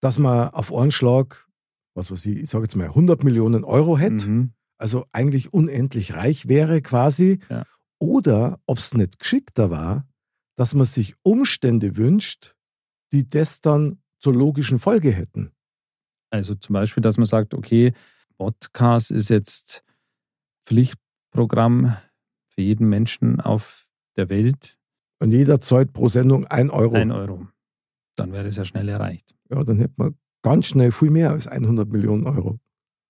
dass 0.00 0.18
man 0.18 0.50
auf 0.50 0.72
einen 0.74 0.90
Schlag, 0.90 1.46
was 1.94 2.10
weiß 2.10 2.26
ich, 2.26 2.36
ich 2.42 2.50
sage 2.50 2.64
jetzt 2.64 2.76
mal 2.76 2.88
100 2.88 3.24
Millionen 3.24 3.64
Euro 3.64 3.96
hätte, 3.98 4.28
Mhm. 4.28 4.52
also 4.76 5.06
eigentlich 5.12 5.52
unendlich 5.54 6.12
reich 6.14 6.46
wäre 6.46 6.82
quasi, 6.82 7.38
Ja. 7.48 7.64
oder 7.98 8.60
ob 8.66 8.78
es 8.78 8.94
nicht 8.94 9.18
geschickter 9.18 9.70
war, 9.70 10.06
dass 10.56 10.74
man 10.74 10.84
sich 10.86 11.14
Umstände 11.22 11.96
wünscht, 11.96 12.54
die 13.12 13.26
das 13.28 13.60
dann 13.62 14.02
zur 14.18 14.34
logischen 14.34 14.78
Folge 14.78 15.10
hätten. 15.10 15.52
Also 16.30 16.54
zum 16.54 16.74
Beispiel, 16.74 17.00
dass 17.00 17.16
man 17.16 17.26
sagt, 17.26 17.54
okay, 17.54 17.92
Podcast 18.36 19.10
ist 19.10 19.30
jetzt 19.30 19.82
Pflichtprogramm 20.68 21.96
für 22.50 22.60
jeden 22.60 22.88
Menschen 22.90 23.40
auf 23.40 23.86
der 24.16 24.28
Welt. 24.28 24.76
Und 25.18 25.32
jeder 25.32 25.60
zahlt 25.60 25.94
pro 25.94 26.08
Sendung 26.08 26.46
ein 26.46 26.68
Euro. 26.68 26.94
Ein 26.94 27.10
Euro. 27.10 27.46
Dann 28.16 28.32
wäre 28.32 28.44
das 28.44 28.56
ja 28.56 28.64
schnell 28.64 28.88
erreicht. 28.88 29.34
Ja, 29.50 29.64
dann 29.64 29.78
hätte 29.78 29.94
man 29.96 30.14
ganz 30.42 30.66
schnell 30.66 30.92
viel 30.92 31.10
mehr 31.10 31.30
als 31.30 31.46
100 31.46 31.90
Millionen 31.90 32.26
Euro. 32.26 32.58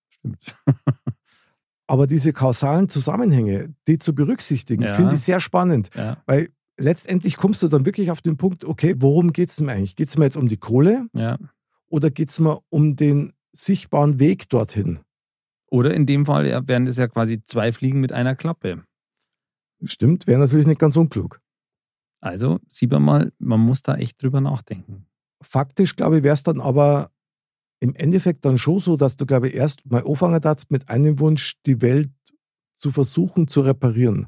Stimmt. 0.09 0.57
Aber 1.88 2.07
diese 2.07 2.33
kausalen 2.33 2.88
Zusammenhänge, 2.88 3.75
die 3.88 3.99
zu 3.99 4.15
berücksichtigen, 4.15 4.85
Ja. 4.85 4.95
finde 4.95 5.15
ich 5.15 5.21
sehr 5.21 5.41
spannend. 5.41 5.91
Ja, 5.97 6.23
Weil 6.27 6.50
letztendlich 6.77 7.37
kommst 7.37 7.62
du 7.62 7.69
dann 7.69 7.85
wirklich 7.85 8.12
auf 8.12 8.21
den 8.21 8.37
Punkt, 8.37 8.65
okay, 8.65 8.95
worum 8.99 9.33
geht 9.33 9.50
es 9.50 9.57
denn 9.57 9.69
eigentlich? 9.69 9.97
Geht 9.97 10.09
es 10.09 10.17
mir 10.17 10.25
jetzt 10.27 10.37
um 10.37 10.49
die 10.49 10.59
Kohle 10.59 11.09
ja. 11.12 11.38
oder 11.88 12.11
geht 12.11 12.31
es 12.31 12.38
mir 12.38 12.61
um 12.69 12.95
den 12.95 13.33
sichtbaren 13.53 14.21
Weg 14.21 14.49
dorthin? 14.49 15.00
Oder 15.71 15.95
in 15.95 16.07
dem 16.07 16.27
Fall 16.27 16.67
wären 16.67 16.87
das 16.87 16.97
ja 16.97 17.09
quasi 17.09 17.43
zwei 17.43 17.73
Fliegen 17.73 18.01
mit 18.01 18.13
einer 18.13 18.35
Klappe. 18.35 18.85
Stimmt, 19.85 20.27
wäre 20.27 20.41
natürlich 20.41 20.67
nicht 20.67 20.81
ganz 20.81 20.97
unklug. 20.97 21.41
Also 22.21 22.59
sieht 22.69 22.91
man 22.91 23.03
mal, 23.03 23.33
man 23.39 23.61
muss 23.61 23.83
da 23.83 23.97
echt 23.97 24.23
drüber 24.23 24.41
nachdenken. 24.41 25.07
Faktisch, 25.41 25.95
glaube 25.95 26.19
ich, 26.19 26.23
wäre 26.25 26.35
es 26.35 26.43
dann 26.43 26.61
aber 26.61 27.11
im 27.81 27.95
Endeffekt 27.95 28.45
dann 28.45 28.59
schon 28.59 28.81
so, 28.81 28.97
dass 28.97 29.17
du, 29.17 29.25
glaube 29.25 29.49
ich, 29.49 29.55
erst 29.55 29.89
mal 29.89 30.05
anfangen 30.05 30.41
darfst 30.41 30.71
mit 30.71 30.89
einem 30.89 31.21
Wunsch, 31.21 31.55
die 31.65 31.81
Welt 31.81 32.11
zu 32.75 32.91
versuchen 32.91 33.47
zu 33.47 33.61
reparieren. 33.61 34.27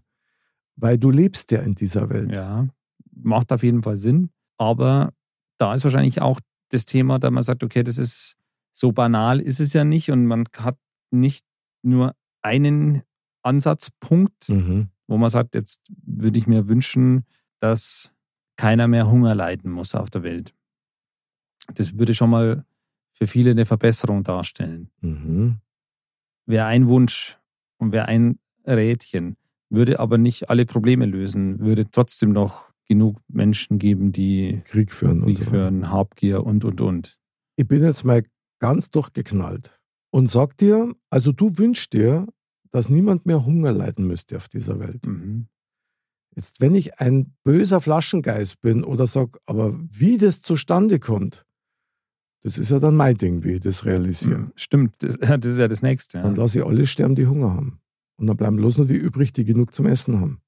Weil 0.76 0.98
du 0.98 1.10
lebst 1.10 1.50
ja 1.50 1.60
in 1.60 1.74
dieser 1.74 2.10
Welt. 2.10 2.34
Ja, 2.34 2.68
macht 3.12 3.52
auf 3.52 3.64
jeden 3.64 3.82
Fall 3.82 3.96
Sinn. 3.96 4.30
Aber 4.56 5.12
da 5.58 5.74
ist 5.74 5.84
wahrscheinlich 5.84 6.20
auch 6.20 6.40
das 6.68 6.84
Thema, 6.84 7.18
da 7.18 7.30
man 7.30 7.42
sagt, 7.42 7.64
okay, 7.64 7.82
das 7.82 7.98
ist 7.98 8.36
so 8.72 8.92
banal 8.92 9.40
ist 9.40 9.60
es 9.60 9.72
ja 9.72 9.84
nicht 9.84 10.10
und 10.10 10.26
man 10.26 10.44
hat 10.58 10.78
nicht 11.10 11.44
nur 11.82 12.14
einen 12.42 13.02
Ansatzpunkt, 13.42 14.48
Mhm. 14.48 14.88
wo 15.06 15.16
man 15.16 15.30
sagt, 15.30 15.54
jetzt 15.54 15.80
würde 16.04 16.38
ich 16.38 16.46
mir 16.46 16.68
wünschen, 16.68 17.24
dass 17.58 18.10
keiner 18.56 18.88
mehr 18.88 19.10
Hunger 19.10 19.34
leiden 19.34 19.70
muss 19.70 19.94
auf 19.94 20.10
der 20.10 20.22
Welt. 20.22 20.54
Das 21.74 21.98
würde 21.98 22.14
schon 22.14 22.30
mal 22.30 22.64
für 23.14 23.26
viele 23.26 23.50
eine 23.52 23.66
Verbesserung 23.66 24.24
darstellen. 24.24 24.90
Mhm. 25.00 25.58
Wäre 26.46 26.66
ein 26.66 26.86
Wunsch 26.88 27.38
und 27.78 27.92
wäre 27.92 28.06
ein 28.06 28.38
Rädchen, 28.66 29.36
würde 29.70 30.00
aber 30.00 30.18
nicht 30.18 30.50
alle 30.50 30.66
Probleme 30.66 31.06
lösen, 31.06 31.60
würde 31.60 31.90
trotzdem 31.90 32.32
noch 32.32 32.70
genug 32.86 33.18
Menschen 33.28 33.78
geben, 33.78 34.12
die 34.12 34.62
Krieg 34.64 34.90
führen 34.90 35.20
und 35.22 35.26
Krieg 35.26 35.38
so. 35.38 35.44
führen, 35.44 35.90
Habgier 35.90 36.44
und, 36.44 36.64
und, 36.64 36.80
und. 36.80 37.18
Ich 37.56 37.66
bin 37.68 37.82
jetzt 37.82 38.04
mal 38.04 38.22
ganz 38.58 38.90
durchgeknallt 38.90 39.79
und 40.10 40.28
sag 40.28 40.56
dir, 40.56 40.94
also 41.08 41.32
du 41.32 41.50
wünschst 41.56 41.92
dir, 41.92 42.26
dass 42.70 42.88
niemand 42.88 43.26
mehr 43.26 43.44
Hunger 43.44 43.72
leiden 43.72 44.06
müsste 44.06 44.36
auf 44.36 44.48
dieser 44.48 44.78
Welt. 44.78 45.06
Mhm. 45.06 45.46
Jetzt, 46.36 46.60
wenn 46.60 46.74
ich 46.74 47.00
ein 47.00 47.34
böser 47.42 47.80
Flaschengeist 47.80 48.60
bin 48.60 48.84
oder 48.84 49.06
sag, 49.06 49.38
aber 49.46 49.78
wie 49.90 50.16
das 50.16 50.42
zustande 50.42 51.00
kommt, 51.00 51.44
das 52.42 52.56
ist 52.56 52.70
ja 52.70 52.78
dann 52.78 52.96
mein 52.96 53.16
Ding, 53.16 53.44
wie 53.44 53.54
ich 53.54 53.60
das 53.60 53.84
realisiere. 53.84 54.50
Stimmt, 54.54 54.94
das, 54.98 55.16
das 55.20 55.52
ist 55.52 55.58
ja 55.58 55.68
das 55.68 55.82
Nächste. 55.82 56.18
Ja. 56.18 56.24
Dann 56.24 56.36
lasse 56.36 56.60
ich 56.60 56.64
alle 56.64 56.86
sterben, 56.86 57.16
die 57.16 57.26
Hunger 57.26 57.52
haben. 57.54 57.80
Und 58.16 58.26
dann 58.26 58.36
bleiben 58.36 58.56
bloß 58.56 58.78
nur 58.78 58.86
die 58.86 58.96
übrig, 58.96 59.32
die 59.32 59.44
genug 59.44 59.74
zum 59.74 59.86
Essen 59.86 60.20
haben. 60.20 60.40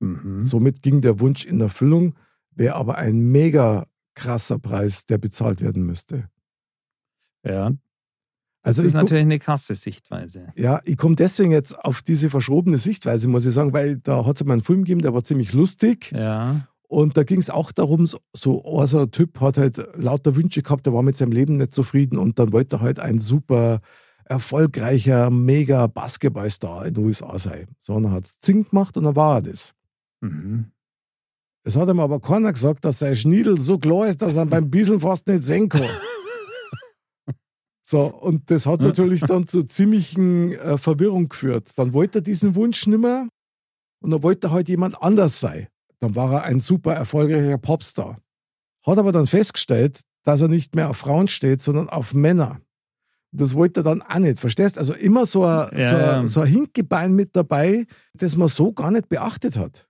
Mhm. 0.00 0.40
Somit 0.40 0.82
ging 0.82 1.00
der 1.00 1.20
Wunsch 1.20 1.44
in 1.44 1.60
Erfüllung, 1.60 2.14
wäre 2.50 2.74
aber 2.74 2.98
ein 2.98 3.18
mega 3.18 3.86
krasser 4.14 4.58
Preis, 4.58 5.06
der 5.06 5.18
bezahlt 5.18 5.60
werden 5.60 5.84
müsste. 5.84 6.28
Ja, 7.44 7.72
das 8.62 8.78
Also 8.78 8.82
ist 8.82 8.88
ich 8.88 8.92
guck- 8.94 9.02
natürlich 9.02 9.22
eine 9.22 9.38
krasse 9.38 9.74
Sichtweise. 9.74 10.48
Ja, 10.56 10.80
ich 10.84 10.96
komme 10.96 11.16
deswegen 11.16 11.50
jetzt 11.52 11.78
auf 11.78 12.02
diese 12.02 12.30
verschrobene 12.30 12.78
Sichtweise, 12.78 13.28
muss 13.28 13.46
ich 13.46 13.52
sagen, 13.54 13.72
weil 13.72 13.96
da 13.98 14.24
hat 14.24 14.36
es 14.36 14.44
mal 14.44 14.54
einen 14.54 14.62
Film 14.62 14.80
gegeben, 14.84 15.02
der 15.02 15.14
war 15.14 15.24
ziemlich 15.24 15.52
lustig. 15.52 16.12
Ja, 16.12 16.66
Und 16.88 17.16
da 17.16 17.22
ging 17.24 17.40
es 17.40 17.48
auch 17.50 17.72
darum, 17.72 18.06
so, 18.06 18.18
so 18.34 18.62
ein 18.98 19.10
Typ 19.10 19.40
hat 19.40 19.56
halt 19.58 19.78
lauter 19.96 20.36
Wünsche 20.36 20.62
gehabt, 20.62 20.84
der 20.86 20.92
war 20.92 21.02
mit 21.02 21.16
seinem 21.16 21.32
Leben 21.32 21.56
nicht 21.56 21.72
zufrieden 21.72 22.18
und 22.18 22.38
dann 22.38 22.52
wollte 22.52 22.76
er 22.76 22.80
halt 22.82 23.00
ein 23.00 23.18
super 23.18 23.80
erfolgreicher, 24.26 25.30
mega 25.30 25.86
Basketballstar 25.88 26.86
in 26.86 26.94
den 26.94 27.04
USA 27.04 27.38
sein. 27.38 27.66
So, 27.78 27.94
und 27.94 28.04
dann 28.04 28.12
hat 28.12 28.24
es 28.26 28.38
Zink 28.38 28.70
gemacht 28.70 28.96
und 28.96 29.04
dann 29.04 29.16
war 29.16 29.36
er 29.38 29.42
das. 29.42 29.72
mhm. 30.20 30.66
Es 31.64 31.76
hat 31.76 31.88
ihm 31.88 32.00
aber 32.00 32.18
keiner 32.18 32.52
gesagt, 32.52 32.84
dass 32.84 32.98
sein 32.98 33.14
Schniedel 33.14 33.60
so 33.60 33.78
klar 33.78 34.08
ist, 34.08 34.20
dass 34.20 34.34
er 34.36 34.46
beim 34.46 34.68
Bieseln 34.68 34.98
fast 34.98 35.28
nicht 35.28 35.44
sehen 35.44 35.68
kann. 35.68 35.82
So, 37.92 38.06
und 38.06 38.50
das 38.50 38.64
hat 38.64 38.80
natürlich 38.80 39.20
dann 39.20 39.46
zu 39.46 39.64
ziemlichen 39.64 40.52
äh, 40.52 40.78
Verwirrung 40.78 41.28
geführt. 41.28 41.72
Dann 41.76 41.92
wollte 41.92 42.20
er 42.20 42.22
diesen 42.22 42.54
Wunsch 42.54 42.86
nimmer 42.86 43.28
und 44.02 44.10
dann 44.10 44.22
wollte 44.22 44.46
er 44.46 44.50
halt 44.52 44.70
jemand 44.70 45.02
anders 45.02 45.40
sein. 45.40 45.66
Dann 45.98 46.14
war 46.16 46.32
er 46.32 46.44
ein 46.44 46.58
super 46.58 46.94
erfolgreicher 46.94 47.58
Popstar. 47.58 48.16
Hat 48.86 48.96
aber 48.98 49.12
dann 49.12 49.26
festgestellt, 49.26 50.00
dass 50.24 50.40
er 50.40 50.48
nicht 50.48 50.74
mehr 50.74 50.88
auf 50.88 50.96
Frauen 50.96 51.28
steht, 51.28 51.60
sondern 51.60 51.90
auf 51.90 52.14
Männer. 52.14 52.62
Das 53.30 53.54
wollte 53.54 53.80
er 53.80 53.84
dann 53.84 54.00
auch 54.00 54.18
nicht, 54.20 54.40
verstehst? 54.40 54.78
Also 54.78 54.94
immer 54.94 55.26
so 55.26 55.44
ein, 55.44 55.78
Ja, 55.78 55.90
so, 55.90 55.96
ja. 55.96 56.20
ein, 56.20 56.28
so 56.28 56.40
ein 56.40 56.46
Hinkebein 56.48 57.12
mit 57.12 57.36
dabei, 57.36 57.84
das 58.14 58.38
man 58.38 58.48
so 58.48 58.72
gar 58.72 58.90
nicht 58.90 59.10
beachtet 59.10 59.58
hat. 59.58 59.86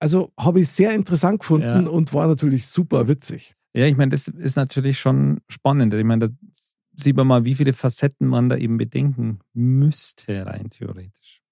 Also 0.00 0.32
habe 0.36 0.58
ich 0.60 0.68
sehr 0.70 0.92
interessant 0.92 1.38
gefunden 1.38 1.84
Ja. 1.84 1.88
und 1.88 2.12
war 2.12 2.26
natürlich 2.26 2.66
super 2.66 3.06
witzig. 3.06 3.54
Ja, 3.76 3.86
ich 3.86 3.96
meine, 3.96 4.10
das 4.10 4.26
ist 4.26 4.56
natürlich 4.56 4.98
schon 4.98 5.38
spannend. 5.48 5.94
Ich 5.94 6.02
meine, 6.04 6.28
das 6.28 6.71
sieht 6.94 7.16
man 7.16 7.26
mal, 7.26 7.44
wie 7.44 7.54
viele 7.54 7.72
Facetten 7.72 8.26
man 8.26 8.48
da 8.48 8.56
eben 8.56 8.76
bedenken 8.76 9.40
müsste, 9.52 10.46
rein 10.46 10.70
theoretisch. 10.70 11.42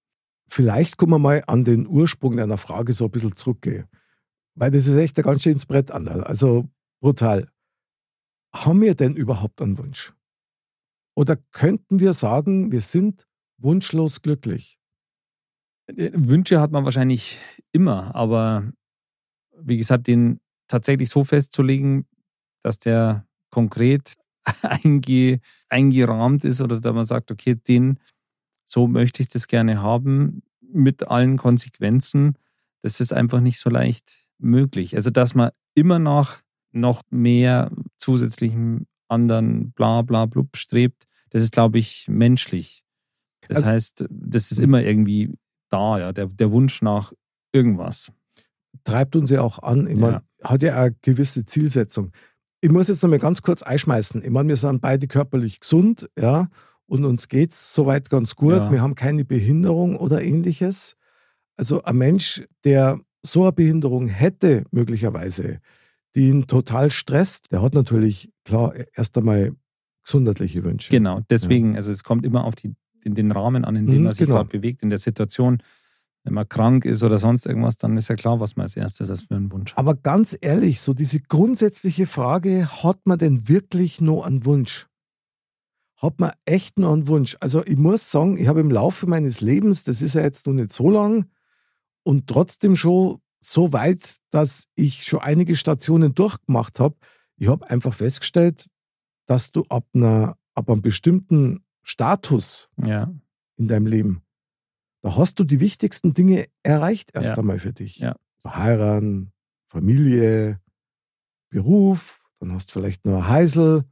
Vielleicht 0.47 0.97
kommen 0.97 1.13
wir 1.13 1.19
mal 1.19 1.43
an 1.47 1.65
den 1.65 1.87
Ursprung 1.87 2.37
deiner 2.37 2.59
Frage 2.59 2.93
so 2.93 3.05
ein 3.05 3.11
bisschen 3.11 3.35
zurückgehen. 3.35 3.89
Weil 4.55 4.71
das 4.71 4.87
ist 4.87 4.97
echt 4.97 5.17
ein 5.19 5.23
ganz 5.23 5.43
schönes 5.43 5.67
Brett, 5.67 5.91
Andal. 5.91 6.25
Also 6.25 6.69
brutal. 7.01 7.49
Haben 8.53 8.81
wir 8.81 8.95
denn 8.95 9.15
überhaupt 9.15 9.63
einen 9.63 9.79
Wunsch? 9.79 10.13
Oder 11.15 11.37
könnten 11.53 12.01
wir 12.01 12.13
sagen, 12.13 12.73
wir 12.73 12.81
sind 12.81 13.29
wunschlos 13.59 14.23
glücklich? 14.23 14.79
Äh, 15.87 16.11
Wünsche 16.15 16.61
hat 16.61 16.73
man 16.73 16.85
wahrscheinlich 16.85 17.39
immer, 17.73 18.15
aber 18.15 18.73
wie 19.57 19.77
gesagt, 19.77 20.07
den 20.07 20.41
tatsächlich 20.67 21.09
so 21.09 21.25
festzulegen, 21.25 22.07
dass 22.63 22.79
der 22.79 23.27
konkret 23.51 24.15
einge, 24.63 25.41
eingerahmt 25.69 26.45
ist 26.45 26.61
oder 26.61 26.81
da 26.81 26.93
man 26.93 27.05
sagt, 27.05 27.31
okay, 27.31 27.55
den, 27.55 27.99
so 28.65 28.87
möchte 28.87 29.23
ich 29.23 29.29
das 29.29 29.49
gerne 29.49 29.83
haben, 29.83 30.43
mit 30.73 31.09
allen 31.09 31.37
Konsequenzen, 31.37 32.35
das 32.83 33.01
ist 33.01 33.13
einfach 33.13 33.41
nicht 33.41 33.59
so 33.59 33.71
leicht 33.71 34.27
möglich. 34.39 34.97
Also, 34.97 35.11
dass 35.11 35.35
man 35.35 35.51
immer 35.75 35.99
noch, 35.99 36.41
noch 36.73 37.03
mehr 37.11 37.71
zusätzlichen 37.99 38.87
anderen 39.09 39.73
bla 39.73 40.03
bla 40.03 40.27
blub 40.27 40.57
strebt, 40.57 41.05
das 41.31 41.43
ist, 41.43 41.53
glaube 41.53 41.79
ich, 41.79 42.07
menschlich. 42.09 42.85
Das 43.49 43.59
also, 43.59 43.71
heißt, 43.71 44.05
das 44.11 44.53
ist 44.53 44.59
hm. 44.59 44.65
immer 44.65 44.83
irgendwie 44.83 45.33
da, 45.69 45.99
ja, 45.99 46.13
der, 46.13 46.27
der 46.27 46.51
Wunsch 46.51 46.83
nach 46.83 47.13
irgendwas. 47.53 48.13
Treibt 48.85 49.17
uns 49.17 49.31
ja 49.31 49.43
auch 49.43 49.59
an. 49.61 49.87
Ich 49.87 49.97
meine, 49.97 50.23
hat 50.43 50.63
ja 50.63 50.81
eine 50.81 50.97
gewisse 51.03 51.45
Zielsetzung. 51.45 52.13
Ich 52.61 52.71
muss 52.71 52.89
jetzt 52.89 53.03
noch 53.03 53.11
mal 53.11 53.19
ganz 53.19 53.43
kurz 53.43 53.63
einschmeißen. 53.63 54.23
Ich 54.23 54.31
meine, 54.31 54.49
wir 54.49 54.57
sind 54.57 54.81
beide 54.81 55.07
körperlich 55.07 55.61
gesund, 55.61 56.09
ja, 56.19 56.49
und 56.87 57.05
uns 57.05 57.29
geht 57.29 57.53
es 57.53 57.73
soweit 57.73 58.11
ganz 58.11 58.35
gut. 58.35 58.55
Ja. 58.55 58.73
Wir 58.73 58.83
haben 58.83 58.97
keine 58.97 59.25
Behinderung 59.25 59.97
oder 59.97 60.23
ähnliches. 60.23 60.97
Also 61.57 61.83
ein 61.83 61.97
Mensch, 61.97 62.45
der 62.65 62.99
so 63.23 63.43
eine 63.43 63.53
Behinderung 63.53 64.09
hätte, 64.09 64.65
möglicherweise, 64.73 65.61
die 66.15 66.29
ihn 66.29 66.47
total 66.47 66.91
stresst, 66.91 67.53
der 67.53 67.63
hat 67.63 67.75
natürlich, 67.75 68.33
klar, 68.45 68.75
erst 68.95 69.17
einmal 69.17 69.53
gesundheitliche 70.05 70.65
Wünsche. 70.65 70.91
Genau, 70.91 71.21
deswegen, 71.31 71.73
ja. 71.73 71.77
also 71.77 71.93
es 71.93 72.03
kommt 72.03 72.27
immer 72.27 72.45
auf 72.45 72.57
die, 72.57 72.75
in 73.05 73.15
den 73.15 73.31
Rahmen 73.31 73.65
an, 73.65 73.77
in 73.77 73.87
dem 73.87 73.99
mhm, 73.99 74.05
man 74.05 74.13
sich 74.13 74.27
genau. 74.27 74.39
gerade 74.39 74.49
bewegt, 74.49 74.83
in 74.83 74.91
der 74.91 74.99
Situation. 74.99 75.63
Wenn 76.23 76.35
man 76.35 76.49
krank 76.49 76.85
ist 76.85 77.03
oder 77.03 77.19
sonst 77.19 77.47
irgendwas, 77.47 77.77
dann 77.79 77.97
ist 77.97 78.09
ja 78.09 78.17
klar, 78.17 78.41
was 78.41 78.57
man 78.57 78.65
als 78.65 78.77
erstes 78.77 79.11
als 79.11 79.23
für 79.23 79.37
einen 79.37 79.51
Wunsch 79.53 79.73
hat. 79.73 79.79
Aber 79.79 79.95
ganz 79.95 80.37
ehrlich, 80.41 80.81
so 80.81 80.93
diese 80.93 81.21
grundsätzliche 81.21 82.07
Frage, 82.07 82.69
hat 82.83 83.01
man 83.05 83.19
denn 83.19 83.49
wirklich 83.49 84.01
nur 84.01 84.27
einen 84.27 84.45
Wunsch? 84.45 84.87
Hat 85.97 86.21
man 86.21 86.33
echt 86.45 86.79
nur 86.79 86.93
einen 86.93 87.09
Wunsch? 87.09 87.37
Also 87.41 87.65
ich 87.65 87.77
muss 87.77 88.11
sagen, 88.11 88.37
ich 88.39 88.49
habe 88.49 88.61
im 88.61 88.71
Laufe 88.71 89.07
meines 89.07 89.41
Lebens, 89.41 89.85
das 89.85 90.03
ist 90.03 90.15
ja 90.15 90.23
jetzt 90.23 90.47
noch 90.47 90.55
nicht 90.55 90.73
so 90.73 90.91
lang, 90.91 91.27
und 92.03 92.27
trotzdem 92.27 92.77
schon 92.77 93.21
so 93.41 93.73
weit, 93.73 94.17
dass 94.31 94.67
ich 94.75 95.05
schon 95.05 95.21
einige 95.21 95.57
Stationen 95.57 96.15
durchgemacht 96.15 96.81
habe. 96.81 96.97
Ich 97.37 97.49
habe 97.49 97.69
einfach 97.71 97.95
festgestellt, 97.95 98.67
dass 99.27 99.53
du 99.53 99.65
ab, 99.69 99.87
einer, 99.95 100.37
ab 100.55 100.71
einem 100.71 100.83
bestimmten 100.83 101.65
Status 101.83 102.69
ja. 102.77 103.11
in 103.57 103.69
deinem 103.69 103.87
Leben, 103.87 104.23
da 105.03 105.17
hast 105.17 105.39
du 105.39 105.45
die 105.45 105.61
wichtigsten 105.61 106.15
Dinge 106.15 106.47
erreicht 106.63 107.11
erst 107.15 107.31
ja. 107.31 107.39
einmal 107.39 107.59
für 107.59 107.73
dich. 107.73 107.99
Ja. 107.99 108.17
Heiraten, 108.45 109.33
Familie, 109.69 110.61
Beruf, 111.51 112.29
dann 112.39 112.53
hast 112.53 112.69
du 112.69 112.73
vielleicht 112.81 113.05
nur 113.05 113.19
ein 113.19 113.29
Heisel, 113.29 113.85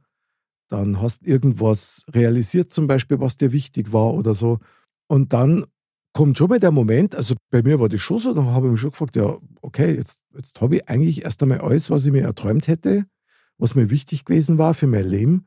dann 0.69 1.01
hast 1.01 1.25
irgendwas 1.25 2.05
realisiert 2.13 2.71
zum 2.71 2.87
Beispiel, 2.87 3.19
was 3.19 3.37
dir 3.37 3.51
wichtig 3.51 3.91
war 3.91 4.13
oder 4.13 4.33
so. 4.33 4.59
Und 5.07 5.33
dann 5.33 5.65
kommt 6.13 6.37
schon 6.37 6.49
mal 6.49 6.59
der 6.59 6.71
Moment, 6.71 7.15
also 7.15 7.35
bei 7.49 7.63
mir 7.63 7.79
war 7.79 7.89
das 7.89 8.01
schon 8.01 8.17
so, 8.17 8.33
dann 8.33 8.47
habe 8.47 8.67
ich 8.67 8.71
mich 8.71 8.81
schon 8.81 8.91
gefragt, 8.91 9.15
ja, 9.15 9.37
okay, 9.61 9.95
jetzt, 9.95 10.21
jetzt 10.35 10.59
habe 10.61 10.75
ich 10.75 10.89
eigentlich 10.89 11.23
erst 11.23 11.41
einmal 11.41 11.61
alles, 11.61 11.89
was 11.89 12.05
ich 12.05 12.11
mir 12.11 12.23
erträumt 12.23 12.67
hätte, 12.67 13.05
was 13.57 13.75
mir 13.75 13.89
wichtig 13.89 14.25
gewesen 14.25 14.57
war 14.57 14.73
für 14.73 14.87
mein 14.87 15.05
Leben. 15.05 15.45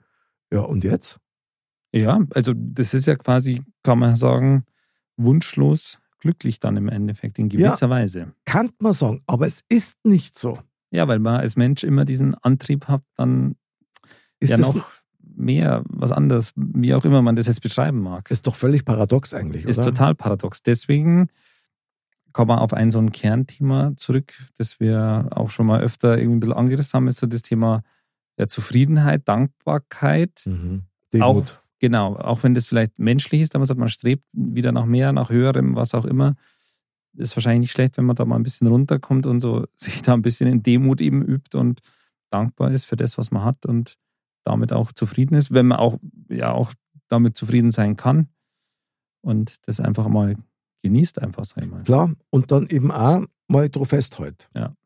Ja, 0.53 0.61
und 0.61 0.85
jetzt? 0.85 1.19
Ja, 1.93 2.21
also 2.35 2.53
das 2.57 2.95
ist 2.95 3.07
ja 3.07 3.17
quasi, 3.17 3.63
kann 3.83 3.99
man 3.99 4.17
sagen, 4.17 4.65
wunschlos 5.23 5.99
glücklich 6.23 6.61
dann 6.61 6.77
im 6.77 6.89
Endeffekt, 6.89 7.39
in 7.39 7.49
gewisser 7.49 7.87
ja, 7.87 7.91
Weise. 7.91 8.33
Kann 8.45 8.71
man 8.79 8.93
sagen, 8.93 9.23
aber 9.27 9.47
es 9.47 9.63
ist 9.69 10.05
nicht 10.05 10.39
so. 10.39 10.59
Ja, 10.91 11.09
weil 11.09 11.19
man 11.19 11.41
als 11.41 11.57
Mensch 11.57 11.83
immer 11.83 12.05
diesen 12.05 12.35
Antrieb 12.35 12.87
hat, 12.87 13.03
dann 13.17 13.57
ist 14.39 14.51
ja 14.51 14.59
noch 14.59 14.89
mehr, 15.35 15.83
was 15.89 16.13
anderes, 16.13 16.53
wie 16.55 16.95
auch 16.95 17.05
immer 17.05 17.23
man 17.23 17.35
das 17.35 17.47
jetzt 17.47 17.63
beschreiben 17.63 18.01
mag. 18.01 18.31
Ist 18.31 18.47
doch 18.47 18.55
völlig 18.55 18.85
paradox 18.85 19.35
eigentlich, 19.35 19.65
Ist 19.65 19.83
total 19.83 20.15
paradox. 20.15 20.63
Deswegen 20.63 21.29
kommen 22.33 22.51
wir 22.51 22.61
auf 22.61 22.73
ein 22.73 22.91
so 22.91 22.99
ein 22.99 23.11
Kernthema 23.11 23.93
zurück, 23.97 24.33
das 24.59 24.79
wir 24.79 25.29
auch 25.31 25.51
schon 25.51 25.67
mal 25.67 25.81
öfter 25.81 26.19
irgendwie 26.19 26.37
ein 26.37 26.41
bisschen 26.41 26.57
angerissen 26.57 26.93
haben, 26.95 27.09
ist 27.09 27.19
so 27.19 27.27
das 27.27 27.43
Thema 27.43 27.83
der 28.39 28.49
Zufriedenheit, 28.49 29.29
Dankbarkeit. 29.29 30.43
Mhm. 30.45 30.85
Auch, 31.21 31.45
genau, 31.83 32.15
auch 32.15 32.45
wenn 32.45 32.55
das 32.55 32.69
vielleicht 32.69 33.01
menschlich 33.01 33.41
ist, 33.41 33.55
aber 33.55 33.61
man 33.61 33.67
sagt, 33.67 33.81
man 33.81 33.89
strebt 33.89 34.25
wieder 34.33 34.71
nach 34.71 34.87
mehr, 34.87 35.13
nach 35.13 35.31
höherem, 35.31 35.75
was 35.75 35.95
auch 35.95 36.05
immer. 36.05 36.37
Ist 37.15 37.37
wahrscheinlich 37.37 37.63
nicht 37.63 37.73
schlecht, 37.73 37.99
wenn 37.99 38.05
man 38.05 38.15
da 38.15 38.25
mal 38.25 38.37
ein 38.37 38.45
bisschen 38.45 38.69
runterkommt 38.69 39.27
und 39.27 39.41
so 39.41 39.67
sich 39.77 40.01
da 40.01 40.15
ein 40.15 40.23
bisschen 40.23 40.47
in 40.47 40.63
Demut 40.63 41.01
eben 41.01 41.23
übt 41.23 41.59
und 41.59 41.81
dankbar 42.31 42.71
ist 42.71 42.85
für 42.85 42.95
das, 42.95 43.19
was 43.19 43.33
man 43.33 43.45
hat 43.45 43.67
und 43.67 43.99
damit 44.45 44.73
auch 44.73 44.93
zufrieden 44.93 45.35
ist, 45.35 45.53
wenn 45.53 45.67
man 45.67 45.79
auch, 45.79 45.99
ja, 46.31 46.53
auch 46.53 46.73
damit 47.09 47.37
zufrieden 47.37 47.73
sein 47.73 47.97
kann 47.97 48.29
und 49.21 49.67
das 49.67 49.81
einfach 49.81 50.07
mal 50.07 50.37
genießt, 50.83 51.21
einfach, 51.21 51.45
sag 51.45 51.65
ich 51.65 51.71
mal. 51.71 51.83
Klar, 51.83 52.13
und 52.31 52.53
dann 52.53 52.69
eben 52.69 52.93
auch 52.93 53.25
mal 53.49 53.69
drauf 53.69 53.89
festhält. 53.89 54.49
Ja. 54.57 54.77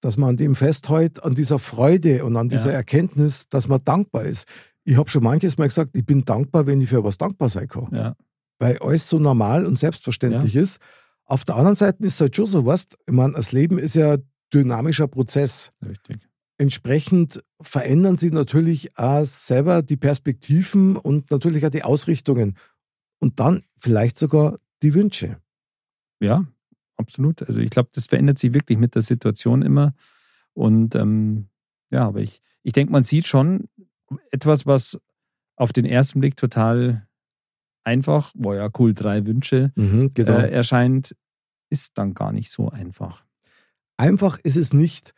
Dass 0.00 0.16
man 0.16 0.30
an 0.30 0.36
dem 0.36 0.54
festhält, 0.54 1.24
an 1.24 1.34
dieser 1.34 1.58
Freude 1.58 2.24
und 2.24 2.36
an 2.36 2.48
dieser 2.48 2.70
ja. 2.70 2.76
Erkenntnis, 2.76 3.48
dass 3.48 3.66
man 3.66 3.82
dankbar 3.84 4.24
ist. 4.24 4.46
Ich 4.84 4.96
habe 4.96 5.10
schon 5.10 5.22
manches 5.22 5.58
Mal 5.58 5.68
gesagt, 5.68 5.90
ich 5.94 6.04
bin 6.04 6.24
dankbar, 6.24 6.66
wenn 6.66 6.80
ich 6.80 6.88
für 6.88 7.04
was 7.04 7.18
dankbar 7.18 7.48
sein 7.48 7.68
kann. 7.68 7.88
Ja. 7.92 8.14
Weil 8.58 8.78
alles 8.78 9.08
so 9.08 9.18
normal 9.18 9.66
und 9.66 9.78
selbstverständlich 9.78 10.54
ja. 10.54 10.62
ist. 10.62 10.80
Auf 11.24 11.44
der 11.44 11.56
anderen 11.56 11.76
Seite 11.76 12.04
ist 12.04 12.14
es 12.14 12.20
halt 12.20 12.36
schon 12.36 12.46
so 12.46 12.66
was, 12.66 12.86
ich 13.06 13.12
meine, 13.12 13.32
das 13.32 13.52
Leben 13.52 13.78
ist 13.78 13.94
ja 13.94 14.18
dynamischer 14.52 15.08
Prozess. 15.08 15.72
Richtig 15.84 16.28
entsprechend 16.58 17.42
verändern 17.60 18.18
sich 18.18 18.32
natürlich 18.32 18.96
auch 18.96 19.24
selber 19.24 19.82
die 19.82 19.96
Perspektiven 19.96 20.96
und 20.96 21.30
natürlich 21.30 21.64
auch 21.66 21.70
die 21.70 21.82
Ausrichtungen. 21.82 22.56
Und 23.20 23.40
dann 23.40 23.62
vielleicht 23.76 24.18
sogar 24.18 24.56
die 24.82 24.94
Wünsche. 24.94 25.38
Ja, 26.20 26.44
absolut. 26.96 27.42
Also 27.42 27.60
ich 27.60 27.70
glaube, 27.70 27.88
das 27.92 28.06
verändert 28.06 28.38
sich 28.38 28.54
wirklich 28.54 28.78
mit 28.78 28.94
der 28.94 29.02
Situation 29.02 29.62
immer. 29.62 29.94
Und 30.52 30.94
ähm, 30.94 31.48
ja, 31.90 32.06
aber 32.06 32.20
ich, 32.20 32.40
ich 32.62 32.72
denke, 32.72 32.92
man 32.92 33.02
sieht 33.02 33.26
schon 33.26 33.68
etwas, 34.30 34.66
was 34.66 34.98
auf 35.56 35.72
den 35.72 35.84
ersten 35.84 36.20
Blick 36.20 36.36
total 36.36 37.06
einfach, 37.84 38.32
boah 38.34 38.56
ja, 38.56 38.68
cool, 38.78 38.94
drei 38.94 39.26
Wünsche 39.26 39.72
mhm, 39.76 40.10
genau. 40.14 40.38
äh, 40.38 40.50
erscheint, 40.50 41.14
ist 41.70 41.98
dann 41.98 42.14
gar 42.14 42.32
nicht 42.32 42.50
so 42.50 42.70
einfach. 42.70 43.24
Einfach 43.96 44.38
ist 44.42 44.56
es 44.56 44.72
nicht. 44.72 45.12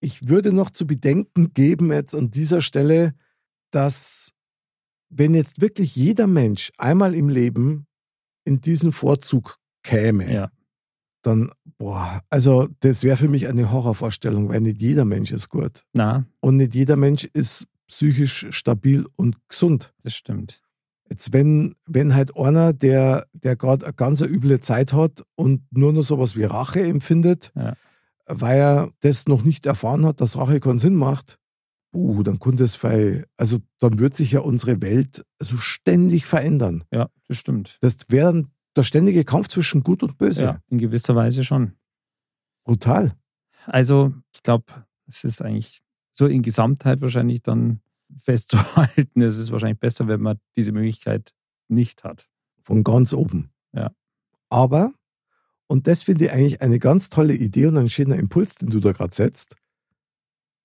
Ich 0.00 0.28
würde 0.28 0.52
noch 0.52 0.70
zu 0.70 0.86
bedenken 0.86 1.52
geben 1.52 1.92
jetzt 1.92 2.14
an 2.14 2.30
dieser 2.30 2.60
Stelle, 2.60 3.14
dass 3.70 4.32
wenn 5.10 5.34
jetzt 5.34 5.60
wirklich 5.60 5.96
jeder 5.96 6.26
Mensch 6.26 6.70
einmal 6.78 7.14
im 7.14 7.28
Leben 7.28 7.86
in 8.44 8.60
diesen 8.60 8.92
Vorzug 8.92 9.56
käme, 9.82 10.32
ja. 10.32 10.50
dann, 11.22 11.50
boah, 11.78 12.22
also 12.30 12.68
das 12.80 13.02
wäre 13.02 13.16
für 13.16 13.28
mich 13.28 13.48
eine 13.48 13.72
Horrorvorstellung, 13.72 14.48
weil 14.48 14.60
nicht 14.60 14.80
jeder 14.80 15.04
Mensch 15.04 15.32
ist 15.32 15.48
gut. 15.48 15.84
Na. 15.92 16.26
Und 16.40 16.56
nicht 16.56 16.74
jeder 16.74 16.96
Mensch 16.96 17.24
ist 17.24 17.66
psychisch 17.88 18.46
stabil 18.50 19.06
und 19.16 19.36
gesund. 19.48 19.92
Das 20.02 20.14
stimmt. 20.14 20.62
Jetzt, 21.10 21.32
wenn, 21.32 21.74
wenn 21.86 22.14
halt 22.14 22.36
einer, 22.36 22.72
der, 22.74 23.26
der 23.32 23.56
gerade 23.56 23.86
eine 23.86 23.94
ganz 23.94 24.20
üble 24.20 24.60
Zeit 24.60 24.92
hat 24.92 25.24
und 25.36 25.62
nur 25.70 25.92
noch 25.92 26.02
sowas 26.02 26.36
wie 26.36 26.44
Rache 26.44 26.82
empfindet, 26.82 27.50
ja 27.54 27.74
weil 28.28 28.58
er 28.58 28.92
das 29.00 29.26
noch 29.26 29.42
nicht 29.42 29.66
erfahren 29.66 30.06
hat, 30.06 30.20
dass 30.20 30.36
Rache 30.36 30.60
keinen 30.60 30.78
Sinn 30.78 30.94
macht, 30.94 31.38
uh, 31.94 32.22
dann 32.22 32.38
könnte 32.38 32.64
es 32.64 32.76
frei, 32.76 33.24
also 33.36 33.58
dann 33.78 33.98
wird 33.98 34.14
sich 34.14 34.32
ja 34.32 34.40
unsere 34.40 34.80
Welt 34.82 35.24
also 35.40 35.56
ständig 35.56 36.26
verändern. 36.26 36.84
Ja, 36.92 37.08
das 37.26 37.38
stimmt. 37.38 37.78
Das 37.80 37.96
wäre 38.08 38.32
dann 38.32 38.50
der 38.76 38.84
ständige 38.84 39.24
Kampf 39.24 39.48
zwischen 39.48 39.82
Gut 39.82 40.02
und 40.02 40.18
Böse. 40.18 40.44
Ja, 40.44 40.60
in 40.68 40.78
gewisser 40.78 41.16
Weise 41.16 41.42
schon. 41.42 41.72
Brutal. 42.64 43.14
Also, 43.66 44.14
ich 44.34 44.42
glaube, 44.42 44.66
es 45.06 45.24
ist 45.24 45.42
eigentlich 45.42 45.80
so 46.18 46.26
in 46.26 46.42
Gesamtheit 46.42 47.00
wahrscheinlich 47.00 47.42
dann 47.42 47.80
festzuhalten. 48.16 49.20
Es 49.22 49.38
ist 49.38 49.52
wahrscheinlich 49.52 49.78
besser, 49.78 50.08
wenn 50.08 50.20
man 50.20 50.38
diese 50.56 50.72
Möglichkeit 50.72 51.32
nicht 51.68 52.04
hat. 52.04 52.28
Von 52.62 52.84
ganz 52.84 53.14
oben. 53.14 53.50
Ja. 53.72 53.92
Aber 54.50 54.92
und 55.68 55.86
das 55.86 56.02
finde 56.02 56.24
ich 56.24 56.32
eigentlich 56.32 56.62
eine 56.62 56.78
ganz 56.78 57.10
tolle 57.10 57.34
Idee 57.34 57.66
und 57.66 57.76
ein 57.76 57.90
schöner 57.90 58.16
Impuls, 58.16 58.54
den 58.56 58.70
du 58.70 58.80
da 58.80 58.92
gerade 58.92 59.14
setzt. 59.14 59.54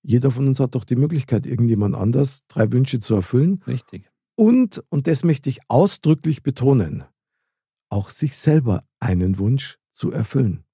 jeder 0.02 0.30
von 0.30 0.48
uns 0.48 0.60
hat 0.60 0.74
doch 0.74 0.84
die 0.84 0.96
Möglichkeit, 0.96 1.46
irgendjemand 1.46 1.94
anders 1.94 2.46
drei 2.48 2.70
Wünsche 2.72 3.00
zu 3.00 3.14
erfüllen. 3.14 3.62
Richtig. 3.66 4.10
Und, 4.36 4.82
und 4.90 5.06
das 5.06 5.24
möchte 5.24 5.48
ich 5.48 5.60
ausdrücklich 5.68 6.42
betonen, 6.42 7.04
auch 7.88 8.10
sich 8.10 8.36
selber 8.36 8.84
einen 8.98 9.38
Wunsch 9.38 9.78
zu 9.92 10.10
erfüllen. 10.10 10.64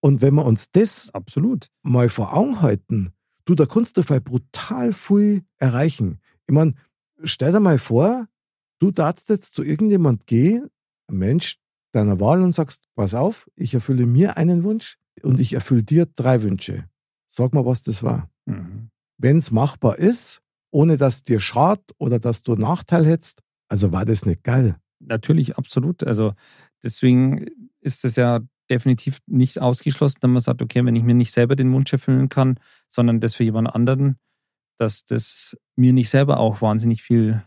Und 0.00 0.20
wenn 0.20 0.34
wir 0.34 0.44
uns 0.44 0.70
das 0.70 1.10
Absolut. 1.10 1.68
mal 1.82 2.08
vor 2.08 2.34
Augen 2.34 2.60
halten, 2.62 3.12
du, 3.44 3.54
da 3.54 3.66
kannst 3.66 3.96
du 3.96 4.02
brutal 4.02 4.92
viel 4.92 5.44
erreichen. 5.58 6.20
Ich 6.46 6.54
meine, 6.54 6.74
stell 7.22 7.52
dir 7.52 7.60
mal 7.60 7.78
vor, 7.78 8.26
du 8.78 8.90
darfst 8.90 9.28
jetzt 9.28 9.54
zu 9.54 9.62
irgendjemand 9.62 10.26
gehen, 10.26 10.68
ein 11.08 11.16
Mensch 11.16 11.58
deiner 11.92 12.20
Wahl 12.20 12.42
und 12.42 12.54
sagst, 12.54 12.84
pass 12.94 13.14
auf, 13.14 13.50
ich 13.54 13.74
erfülle 13.74 14.06
mir 14.06 14.36
einen 14.36 14.64
Wunsch 14.64 14.98
und 15.22 15.40
ich 15.40 15.52
erfülle 15.52 15.82
dir 15.82 16.06
drei 16.06 16.42
Wünsche. 16.42 16.88
Sag 17.28 17.54
mal, 17.54 17.64
was 17.64 17.82
das 17.82 18.02
war. 18.02 18.30
Mhm. 18.46 18.90
Wenn 19.18 19.36
es 19.36 19.50
machbar 19.50 19.98
ist, 19.98 20.42
ohne 20.70 20.96
dass 20.96 21.22
dir 21.22 21.38
schadet 21.38 21.92
oder 21.98 22.18
dass 22.18 22.42
du 22.42 22.52
einen 22.52 22.62
Nachteil 22.62 23.06
hättest, 23.06 23.40
also 23.68 23.92
war 23.92 24.04
das 24.04 24.26
nicht 24.26 24.42
geil. 24.42 24.76
Natürlich, 25.00 25.56
absolut. 25.56 26.04
Also 26.04 26.34
deswegen 26.82 27.46
ist 27.80 28.04
es 28.04 28.16
ja 28.16 28.40
definitiv 28.70 29.18
nicht 29.26 29.60
ausgeschlossen, 29.60 30.18
dass 30.20 30.30
man 30.30 30.40
sagt, 30.40 30.62
okay, 30.62 30.84
wenn 30.84 30.96
ich 30.96 31.02
mir 31.02 31.14
nicht 31.14 31.32
selber 31.32 31.56
den 31.56 31.72
Wunsch 31.72 31.92
erfüllen 31.92 32.28
kann, 32.28 32.58
sondern 32.88 33.20
das 33.20 33.34
für 33.34 33.44
jemand 33.44 33.74
anderen, 33.74 34.16
dass 34.76 35.04
das 35.04 35.56
mir 35.76 35.92
nicht 35.92 36.08
selber 36.10 36.38
auch 36.40 36.62
wahnsinnig 36.62 37.02
viel 37.02 37.42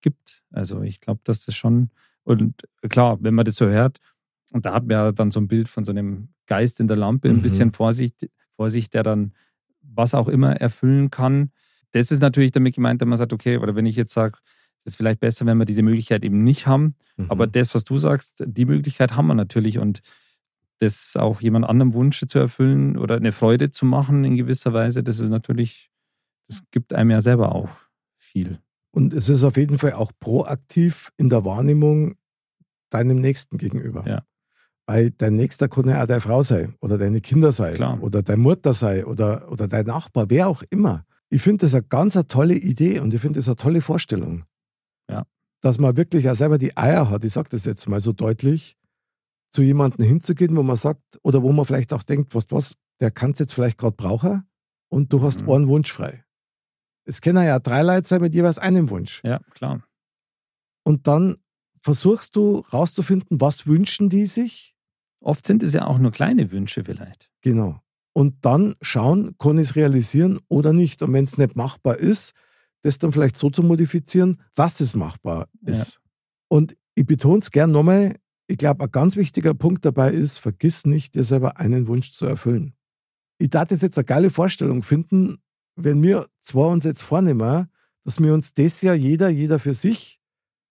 gibt. 0.00 0.42
Also 0.50 0.82
ich 0.82 1.00
glaube, 1.00 1.20
dass 1.24 1.44
das 1.44 1.54
schon, 1.54 1.90
und 2.22 2.62
klar, 2.88 3.18
wenn 3.20 3.34
man 3.34 3.44
das 3.44 3.56
so 3.56 3.66
hört, 3.66 3.98
und 4.52 4.64
da 4.64 4.72
hat 4.72 4.84
man 4.84 4.90
ja 4.92 5.12
dann 5.12 5.30
so 5.30 5.40
ein 5.40 5.48
Bild 5.48 5.68
von 5.68 5.84
so 5.84 5.92
einem 5.92 6.28
Geist 6.46 6.80
in 6.80 6.88
der 6.88 6.96
Lampe, 6.96 7.28
ein 7.28 7.36
Mhm. 7.36 7.42
bisschen 7.42 7.72
Vorsicht, 7.72 8.28
Vorsicht, 8.56 8.94
der 8.94 9.02
dann 9.02 9.32
was 9.82 10.14
auch 10.14 10.28
immer 10.28 10.56
erfüllen 10.56 11.10
kann. 11.10 11.50
Das 11.92 12.10
ist 12.10 12.20
natürlich 12.20 12.52
damit 12.52 12.74
gemeint, 12.74 13.00
wenn 13.00 13.08
man 13.08 13.18
sagt, 13.18 13.32
okay, 13.32 13.56
oder 13.58 13.74
wenn 13.74 13.86
ich 13.86 13.96
jetzt 13.96 14.12
sage, 14.12 14.38
es 14.80 14.92
ist 14.92 14.96
vielleicht 14.96 15.20
besser, 15.20 15.44
wenn 15.46 15.58
wir 15.58 15.64
diese 15.64 15.82
Möglichkeit 15.82 16.24
eben 16.24 16.44
nicht 16.44 16.66
haben. 16.66 16.94
Mhm. 17.16 17.30
Aber 17.30 17.46
das, 17.46 17.74
was 17.74 17.84
du 17.84 17.98
sagst, 17.98 18.44
die 18.46 18.64
Möglichkeit 18.64 19.16
haben 19.16 19.26
wir 19.26 19.34
natürlich 19.34 19.78
und 19.78 20.00
das 20.78 21.16
auch 21.16 21.40
jemand 21.40 21.66
anderem 21.66 21.94
Wünsche 21.94 22.26
zu 22.26 22.38
erfüllen 22.38 22.96
oder 22.96 23.16
eine 23.16 23.32
Freude 23.32 23.70
zu 23.70 23.84
machen 23.84 24.24
in 24.24 24.36
gewisser 24.36 24.72
Weise, 24.72 25.02
das 25.02 25.18
ist 25.18 25.30
natürlich, 25.30 25.90
das 26.48 26.62
gibt 26.70 26.92
einem 26.92 27.10
ja 27.10 27.20
selber 27.20 27.54
auch 27.54 27.70
viel. 28.14 28.60
Und 28.90 29.12
es 29.12 29.28
ist 29.28 29.44
auf 29.44 29.56
jeden 29.56 29.78
Fall 29.78 29.92
auch 29.92 30.12
proaktiv 30.18 31.10
in 31.16 31.28
der 31.28 31.44
Wahrnehmung 31.44 32.14
deinem 32.90 33.20
Nächsten 33.20 33.58
gegenüber. 33.58 34.04
Ja. 34.06 34.22
Weil 34.86 35.10
dein 35.10 35.36
Nächster 35.36 35.68
kann 35.68 35.88
ja 35.88 36.02
auch 36.02 36.06
deine 36.06 36.20
Frau 36.20 36.42
sein 36.42 36.74
oder 36.80 36.96
deine 36.96 37.20
Kinder 37.20 37.52
sein 37.52 37.74
Klar. 37.74 38.02
oder 38.02 38.22
deine 38.22 38.40
Mutter 38.40 38.72
sein 38.72 39.04
oder, 39.04 39.50
oder 39.52 39.68
dein 39.68 39.84
Nachbar, 39.84 40.30
wer 40.30 40.48
auch 40.48 40.62
immer. 40.70 41.04
Ich 41.28 41.42
finde 41.42 41.66
das 41.66 41.74
eine 41.74 41.82
ganz 41.82 42.16
eine 42.16 42.26
tolle 42.26 42.54
Idee 42.54 43.00
und 43.00 43.12
ich 43.12 43.20
finde 43.20 43.38
das 43.38 43.48
eine 43.48 43.56
tolle 43.56 43.82
Vorstellung. 43.82 44.44
Ja. 45.10 45.26
Dass 45.60 45.78
man 45.78 45.96
wirklich 45.96 46.30
auch 46.30 46.34
selber 46.34 46.56
die 46.56 46.76
Eier 46.76 47.10
hat, 47.10 47.24
ich 47.24 47.32
sage 47.32 47.50
das 47.50 47.66
jetzt 47.66 47.86
mal 47.88 48.00
so 48.00 48.12
deutlich, 48.12 48.78
zu 49.50 49.62
jemandem 49.62 50.06
hinzugehen, 50.06 50.56
wo 50.56 50.62
man 50.62 50.76
sagt, 50.76 51.02
oder 51.22 51.42
wo 51.42 51.52
man 51.52 51.64
vielleicht 51.64 51.92
auch 51.92 52.02
denkt, 52.02 52.34
was, 52.34 52.50
was, 52.50 52.74
der 53.00 53.10
kann 53.10 53.30
es 53.32 53.38
jetzt 53.38 53.54
vielleicht 53.54 53.78
gerade 53.78 53.96
brauchen 53.96 54.42
und 54.88 55.12
du 55.12 55.22
hast 55.22 55.42
Mhm. 55.42 55.50
einen 55.50 55.68
Wunsch 55.68 55.92
frei. 55.92 56.24
Es 57.04 57.20
können 57.20 57.44
ja 57.44 57.58
drei 57.58 57.82
Leute 57.82 58.06
sein 58.06 58.20
mit 58.20 58.34
jeweils 58.34 58.58
einem 58.58 58.90
Wunsch. 58.90 59.22
Ja, 59.24 59.40
klar. 59.54 59.82
Und 60.84 61.06
dann 61.06 61.36
versuchst 61.82 62.36
du 62.36 62.58
rauszufinden, 62.72 63.40
was 63.40 63.66
wünschen 63.66 64.08
die 64.10 64.26
sich? 64.26 64.74
Oft 65.20 65.46
sind 65.46 65.62
es 65.62 65.72
ja 65.72 65.86
auch 65.86 65.98
nur 65.98 66.12
kleine 66.12 66.50
Wünsche 66.52 66.84
vielleicht. 66.84 67.30
Genau. 67.40 67.80
Und 68.12 68.44
dann 68.44 68.74
schauen, 68.82 69.36
kann 69.38 69.58
ich 69.58 69.70
es 69.70 69.76
realisieren 69.76 70.38
oder 70.48 70.72
nicht. 70.72 71.02
Und 71.02 71.12
wenn 71.12 71.24
es 71.24 71.38
nicht 71.38 71.56
machbar 71.56 71.96
ist, 71.96 72.34
das 72.82 72.98
dann 72.98 73.12
vielleicht 73.12 73.36
so 73.36 73.50
zu 73.50 73.62
modifizieren, 73.62 74.40
dass 74.54 74.80
es 74.80 74.94
machbar 74.94 75.48
ist. 75.62 76.00
Und 76.48 76.74
ich 76.94 77.06
betone 77.06 77.38
es 77.38 77.50
gern 77.50 77.70
nochmal, 77.70 78.16
ich 78.48 78.56
glaube, 78.58 78.84
ein 78.84 78.90
ganz 78.90 79.14
wichtiger 79.16 79.54
Punkt 79.54 79.84
dabei 79.84 80.10
ist, 80.10 80.38
vergiss 80.38 80.86
nicht, 80.86 81.14
dir 81.14 81.22
selber 81.22 81.58
einen 81.58 81.86
Wunsch 81.86 82.12
zu 82.12 82.26
erfüllen. 82.26 82.72
Ich 83.38 83.50
darf 83.50 83.66
das 83.66 83.82
jetzt 83.82 83.98
eine 83.98 84.04
geile 84.06 84.30
Vorstellung 84.30 84.82
finden, 84.82 85.36
wenn 85.76 86.02
wir 86.02 86.26
zwei 86.40 86.66
uns 86.66 86.84
jetzt 86.84 87.02
vornehmen, 87.02 87.68
dass 88.04 88.20
wir 88.20 88.34
uns 88.34 88.54
das 88.54 88.80
Jahr 88.82 88.94
jeder, 88.94 89.28
jeder 89.28 89.58
für 89.58 89.74
sich, 89.74 90.18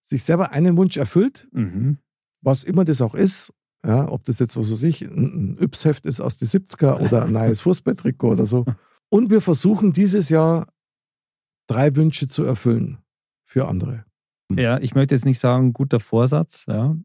sich 0.02 0.24
selber 0.24 0.52
einen 0.52 0.76
Wunsch 0.76 0.98
erfüllt 0.98 1.48
Mhm. 1.52 2.00
was 2.42 2.64
immer 2.64 2.84
das 2.84 3.02
auch 3.02 3.16
ist, 3.16 3.54
ja, 3.86 4.10
ob 4.12 4.24
das 4.26 4.40
jetzt, 4.40 4.58
was 4.58 4.72
weiß 4.72 4.84
ich, 4.84 5.04
ein 5.04 5.56
ein 5.56 5.58
Yps-Heft 5.60 6.06
ist 6.06 6.20
aus 6.20 6.38
den 6.38 6.48
70er 6.48 7.00
oder 7.00 7.26
ein 7.26 7.32
neues 7.32 7.62
Fußballtrikot 7.62 8.32
oder 8.32 8.46
so. 8.48 8.66
Und 9.10 9.30
wir 9.30 9.40
versuchen 9.42 9.94
dieses 9.94 10.30
Jahr 10.30 10.68
drei 11.68 11.96
Wünsche 11.96 12.28
zu 12.28 12.44
erfüllen 12.44 12.98
für 13.46 13.68
andere. 13.68 14.06
Ja, 14.52 14.80
ich 14.80 14.96
möchte 14.96 15.14
jetzt 15.14 15.26
nicht 15.26 15.40
sagen, 15.40 15.74
guter 15.74 16.00
Vorsatz, 16.00 16.66
ja. 16.68 16.96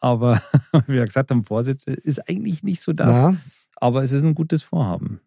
Aber 0.00 0.40
wie 0.86 0.94
wir 0.94 1.04
gesagt 1.06 1.30
haben, 1.30 1.44
Vorsatz 1.44 1.84
ist 1.84 2.28
eigentlich 2.28 2.62
nicht 2.62 2.80
so 2.80 2.92
das. 2.92 3.08
Na, 3.22 3.36
Aber 3.76 4.02
es 4.02 4.12
ist 4.12 4.24
ein 4.24 4.34
gutes 4.34 4.62
Vorhaben. 4.62 5.20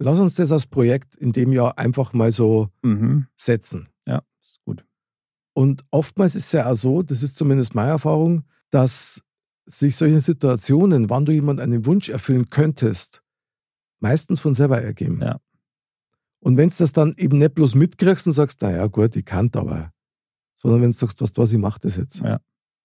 lass 0.00 0.18
uns 0.20 0.34
das 0.36 0.52
als 0.52 0.66
Projekt 0.66 1.16
in 1.16 1.32
dem 1.32 1.52
Jahr 1.52 1.76
einfach 1.76 2.12
mal 2.12 2.30
so 2.30 2.68
Mhm. 2.82 3.26
setzen. 3.36 3.88
Ja, 4.06 4.22
ist 4.40 4.60
gut. 4.64 4.84
Und 5.54 5.84
oftmals 5.90 6.36
ist 6.36 6.46
es 6.46 6.52
ja 6.52 6.70
auch 6.70 6.74
so, 6.76 7.02
das 7.02 7.22
ist 7.24 7.36
zumindest 7.36 7.74
meine 7.74 7.90
Erfahrung, 7.90 8.44
dass 8.70 9.22
sich 9.66 9.96
solche 9.96 10.20
Situationen, 10.20 11.10
wann 11.10 11.24
du 11.24 11.32
jemand 11.32 11.58
einen 11.60 11.84
Wunsch 11.84 12.08
erfüllen 12.10 12.48
könntest, 12.48 13.22
meistens 13.98 14.38
von 14.40 14.54
selber 14.54 14.80
ergeben. 14.80 15.20
Ja. 15.20 15.40
Und 16.40 16.56
wenn 16.56 16.68
du 16.70 16.76
das 16.78 16.92
dann 16.92 17.14
eben 17.16 17.38
nicht 17.38 17.54
bloß 17.54 17.74
mitkriegst 17.74 18.26
und 18.28 18.34
sagst, 18.34 18.62
naja 18.62 18.86
gut, 18.86 19.16
ich 19.16 19.24
kann 19.24 19.50
aber, 19.54 19.92
sondern 20.54 20.80
wenn 20.82 20.92
du 20.92 20.96
sagst, 20.96 21.20
was 21.20 21.32
was, 21.36 21.52
ich 21.52 21.58
mach 21.58 21.78
das 21.78 21.96
jetzt. 21.96 22.20
Ja. 22.20 22.38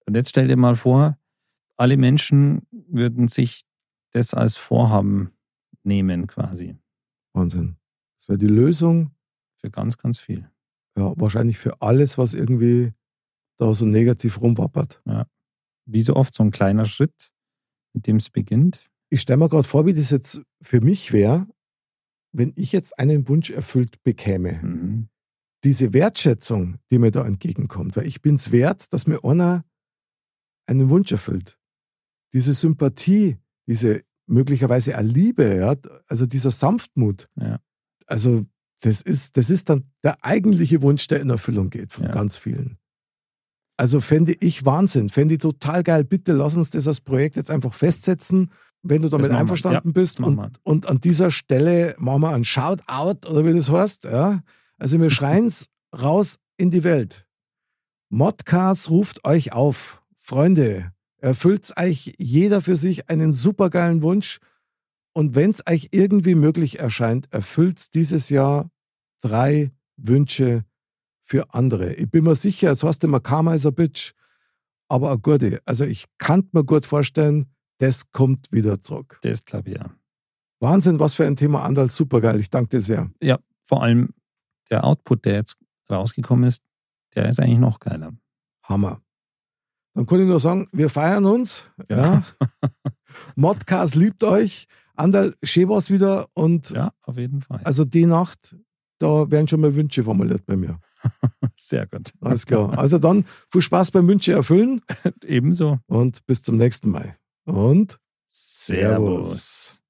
Und 0.06 0.16
jetzt 0.16 0.30
stell 0.30 0.48
dir 0.48 0.58
mal 0.58 0.76
vor, 0.76 1.18
alle 1.78 1.98
Menschen 1.98 2.68
würden 2.72 3.28
sich 3.28 3.64
das 4.12 4.34
als 4.34 4.58
Vorhaben 4.58 5.32
nehmen, 5.84 6.28
quasi. 6.28 6.76
Wahnsinn. 7.34 7.78
Das 8.18 8.28
wäre 8.30 8.38
die 8.38 8.48
Lösung, 8.48 9.12
Für 9.58 9.72
ganz, 9.72 9.98
ganz 9.98 10.20
viel. 10.20 10.50
ja, 10.98 11.14
wahrscheinlich 11.18 11.58
für 11.58 11.82
alles, 11.82 12.18
was 12.18 12.34
irgendwie 12.34 12.94
da 13.58 13.74
so 13.74 13.86
negativ 13.86 14.42
rumwappert. 14.42 15.02
Wie 15.86 16.02
so 16.02 16.16
oft 16.16 16.34
so 16.34 16.44
ein 16.44 16.52
kleiner 16.52 16.86
Schritt, 16.86 17.32
mit 17.94 18.08
dem 18.08 18.18
es 18.18 18.30
beginnt. 18.30 18.90
Ich 19.10 19.22
stelle 19.22 19.38
mir 19.38 19.50
gerade 19.50 19.68
vor, 19.68 19.86
wie 19.86 19.94
das 19.94 20.12
jetzt 20.12 20.42
für 20.62 20.82
mich 20.82 21.12
wäre, 21.14 21.48
wenn 22.32 22.54
ich 22.56 22.72
jetzt 22.72 22.98
einen 23.00 23.28
Wunsch 23.30 23.50
erfüllt 23.52 24.02
bekäme. 24.04 24.54
Mhm. 24.64 25.10
diese 25.64 25.94
Wertschätzung, 25.94 26.78
die 26.92 27.00
mir 27.00 27.12
da 27.12 27.26
entgegenkommt, 27.26 27.96
weil 27.96 28.06
ich 28.06 28.22
bin 28.22 28.36
es 28.36 28.52
wert, 28.52 28.92
dass 28.92 29.08
mir 29.08 29.24
einer 29.24 29.64
einen 30.66 30.90
Wunsch 30.90 31.12
erfüllt. 31.12 31.58
Diese 32.34 32.54
Sympathie, 32.54 33.38
diese 33.68 34.02
möglicherweise 34.26 34.98
auch 34.98 35.02
Liebe, 35.02 35.56
ja, 35.56 35.76
also 36.08 36.26
dieser 36.26 36.52
Sanftmut. 36.52 37.30
Ja. 37.36 37.60
Also 38.08 38.46
das 38.82 39.02
ist, 39.02 39.38
das 39.38 39.50
ist 39.50 39.70
dann 39.70 39.86
der 40.04 40.24
eigentliche 40.24 40.82
Wunsch, 40.82 41.08
der 41.08 41.22
in 41.22 41.30
Erfüllung 41.30 41.70
geht 41.70 41.92
von 41.92 42.06
Ja. 42.06 42.12
ganz 42.12 42.38
vielen. 42.38 42.78
Also 43.78 44.02
fände 44.02 44.36
ich 44.40 44.66
Wahnsinn, 44.66 45.10
fände 45.10 45.34
ich 45.36 45.40
total 45.42 45.84
geil. 45.84 46.04
Bitte 46.04 46.34
lass 46.34 46.56
uns 46.56 46.70
das 46.70 46.88
als 46.88 47.02
Projekt 47.02 47.36
jetzt 47.36 47.50
einfach 47.50 47.74
festsetzen, 47.74 48.52
wenn 48.84 49.02
du 49.02 49.10
damit 49.10 49.32
einverstanden 49.32 49.90
Ja, 49.90 49.94
bist. 49.94 50.20
Und, 50.20 50.60
und 50.64 50.88
an 50.88 51.00
dieser 51.00 51.32
Stelle 51.32 51.96
machen 51.98 52.22
wir 52.22 52.32
ein 52.34 52.46
Shoutout 52.46 53.28
oder 53.30 53.46
wie 53.46 53.54
das 53.54 53.72
heißt. 53.72 54.04
Ja? 54.06 54.44
Also 54.78 55.00
wir 55.00 55.10
schreien 55.10 55.48
es 55.48 55.70
raus 55.98 56.40
in 56.58 56.70
die 56.70 56.84
Welt. 56.84 57.28
Modcast 58.10 58.90
ruft 58.90 59.26
euch 59.26 59.54
auf. 59.54 60.03
Freunde, 60.26 60.94
erfüllt 61.18 61.70
euch 61.76 62.14
jeder 62.18 62.62
für 62.62 62.78
sich 62.78 63.10
einen 63.10 63.34
supergeilen 63.34 64.02
Wunsch. 64.02 64.40
Und 65.12 65.36
wenn 65.36 65.52
es 65.52 65.68
euch 65.68 65.90
irgendwie 65.92 66.36
möglich 66.36 66.80
erscheint, 66.80 67.28
erfüllt 67.34 67.94
dieses 67.94 68.30
Jahr 68.30 68.72
drei 69.20 69.74
Wünsche 69.98 70.64
für 71.22 71.54
andere. 71.54 71.94
Ich 71.96 72.10
bin 72.10 72.24
mir 72.24 72.36
sicher, 72.36 72.72
es 72.72 72.84
heißt 72.84 73.04
immer 73.04 73.20
Karma 73.20 73.54
is 73.54 73.66
a 73.66 73.72
Bitch. 73.72 74.14
Aber 74.88 75.10
eine 75.10 75.20
gute. 75.20 75.62
Also 75.66 75.84
ich 75.84 76.06
kann 76.18 76.48
mir 76.54 76.64
gut 76.64 76.86
vorstellen, 76.86 77.48
das 77.80 78.10
kommt 78.12 78.50
wieder 78.54 78.80
zurück. 78.80 79.20
Das 79.24 79.44
glaube 79.44 79.72
ich 79.72 79.76
ja. 79.76 79.94
Wahnsinn, 80.62 81.02
was 81.02 81.16
für 81.16 81.28
ein 81.28 81.36
Thema, 81.36 81.64
Andal. 81.64 81.90
Supergeil. 81.90 82.40
Ich 82.40 82.50
danke 82.50 82.70
dir 82.70 82.82
sehr. 82.82 83.12
Ja, 83.22 83.40
vor 83.66 83.84
allem 83.84 84.14
der 84.72 84.86
Output, 84.86 85.26
der 85.26 85.34
jetzt 85.34 85.58
rausgekommen 85.90 86.46
ist, 86.46 86.64
der 87.14 87.28
ist 87.28 87.42
eigentlich 87.42 87.60
noch 87.60 87.82
geiler. 87.82 88.14
Hammer. 88.64 89.03
Dann 89.96 90.06
kann 90.08 90.20
ich 90.22 90.26
nur 90.28 90.40
sagen, 90.40 90.68
wir 90.72 90.90
feiern 90.90 91.26
uns. 91.26 91.70
Ja. 91.90 92.24
Modcast 93.36 93.96
liebt 93.96 94.24
euch. 94.24 94.68
Andal, 94.96 95.34
schön 95.44 95.70
war's 95.70 95.90
wieder. 95.90 96.28
Und 96.34 96.70
Ja, 96.72 96.92
auf 97.04 97.18
jeden 97.18 97.42
Fall. 97.42 97.62
also 97.64 97.86
die 97.86 98.06
Nacht, 98.06 98.56
da 99.00 99.30
werden 99.30 99.48
schon 99.48 99.62
mal 99.62 99.76
Wünsche 99.76 100.04
formuliert 100.04 100.46
bei 100.46 100.56
mir. 100.56 100.80
Sehr 101.56 101.86
gut. 101.88 102.12
Alles 102.22 102.46
klar. 102.46 102.78
Also 102.78 102.98
dann 102.98 103.26
viel 103.50 103.62
Spaß 103.62 103.92
beim 103.92 104.08
Wünsche 104.08 104.34
erfüllen 104.34 104.82
Ebenso. 105.26 105.80
und 105.88 106.26
bis 106.26 106.42
zum 106.42 106.58
nächsten 106.58 106.90
Mal. 106.90 107.16
Und 107.46 108.00
Servus. 108.26 109.83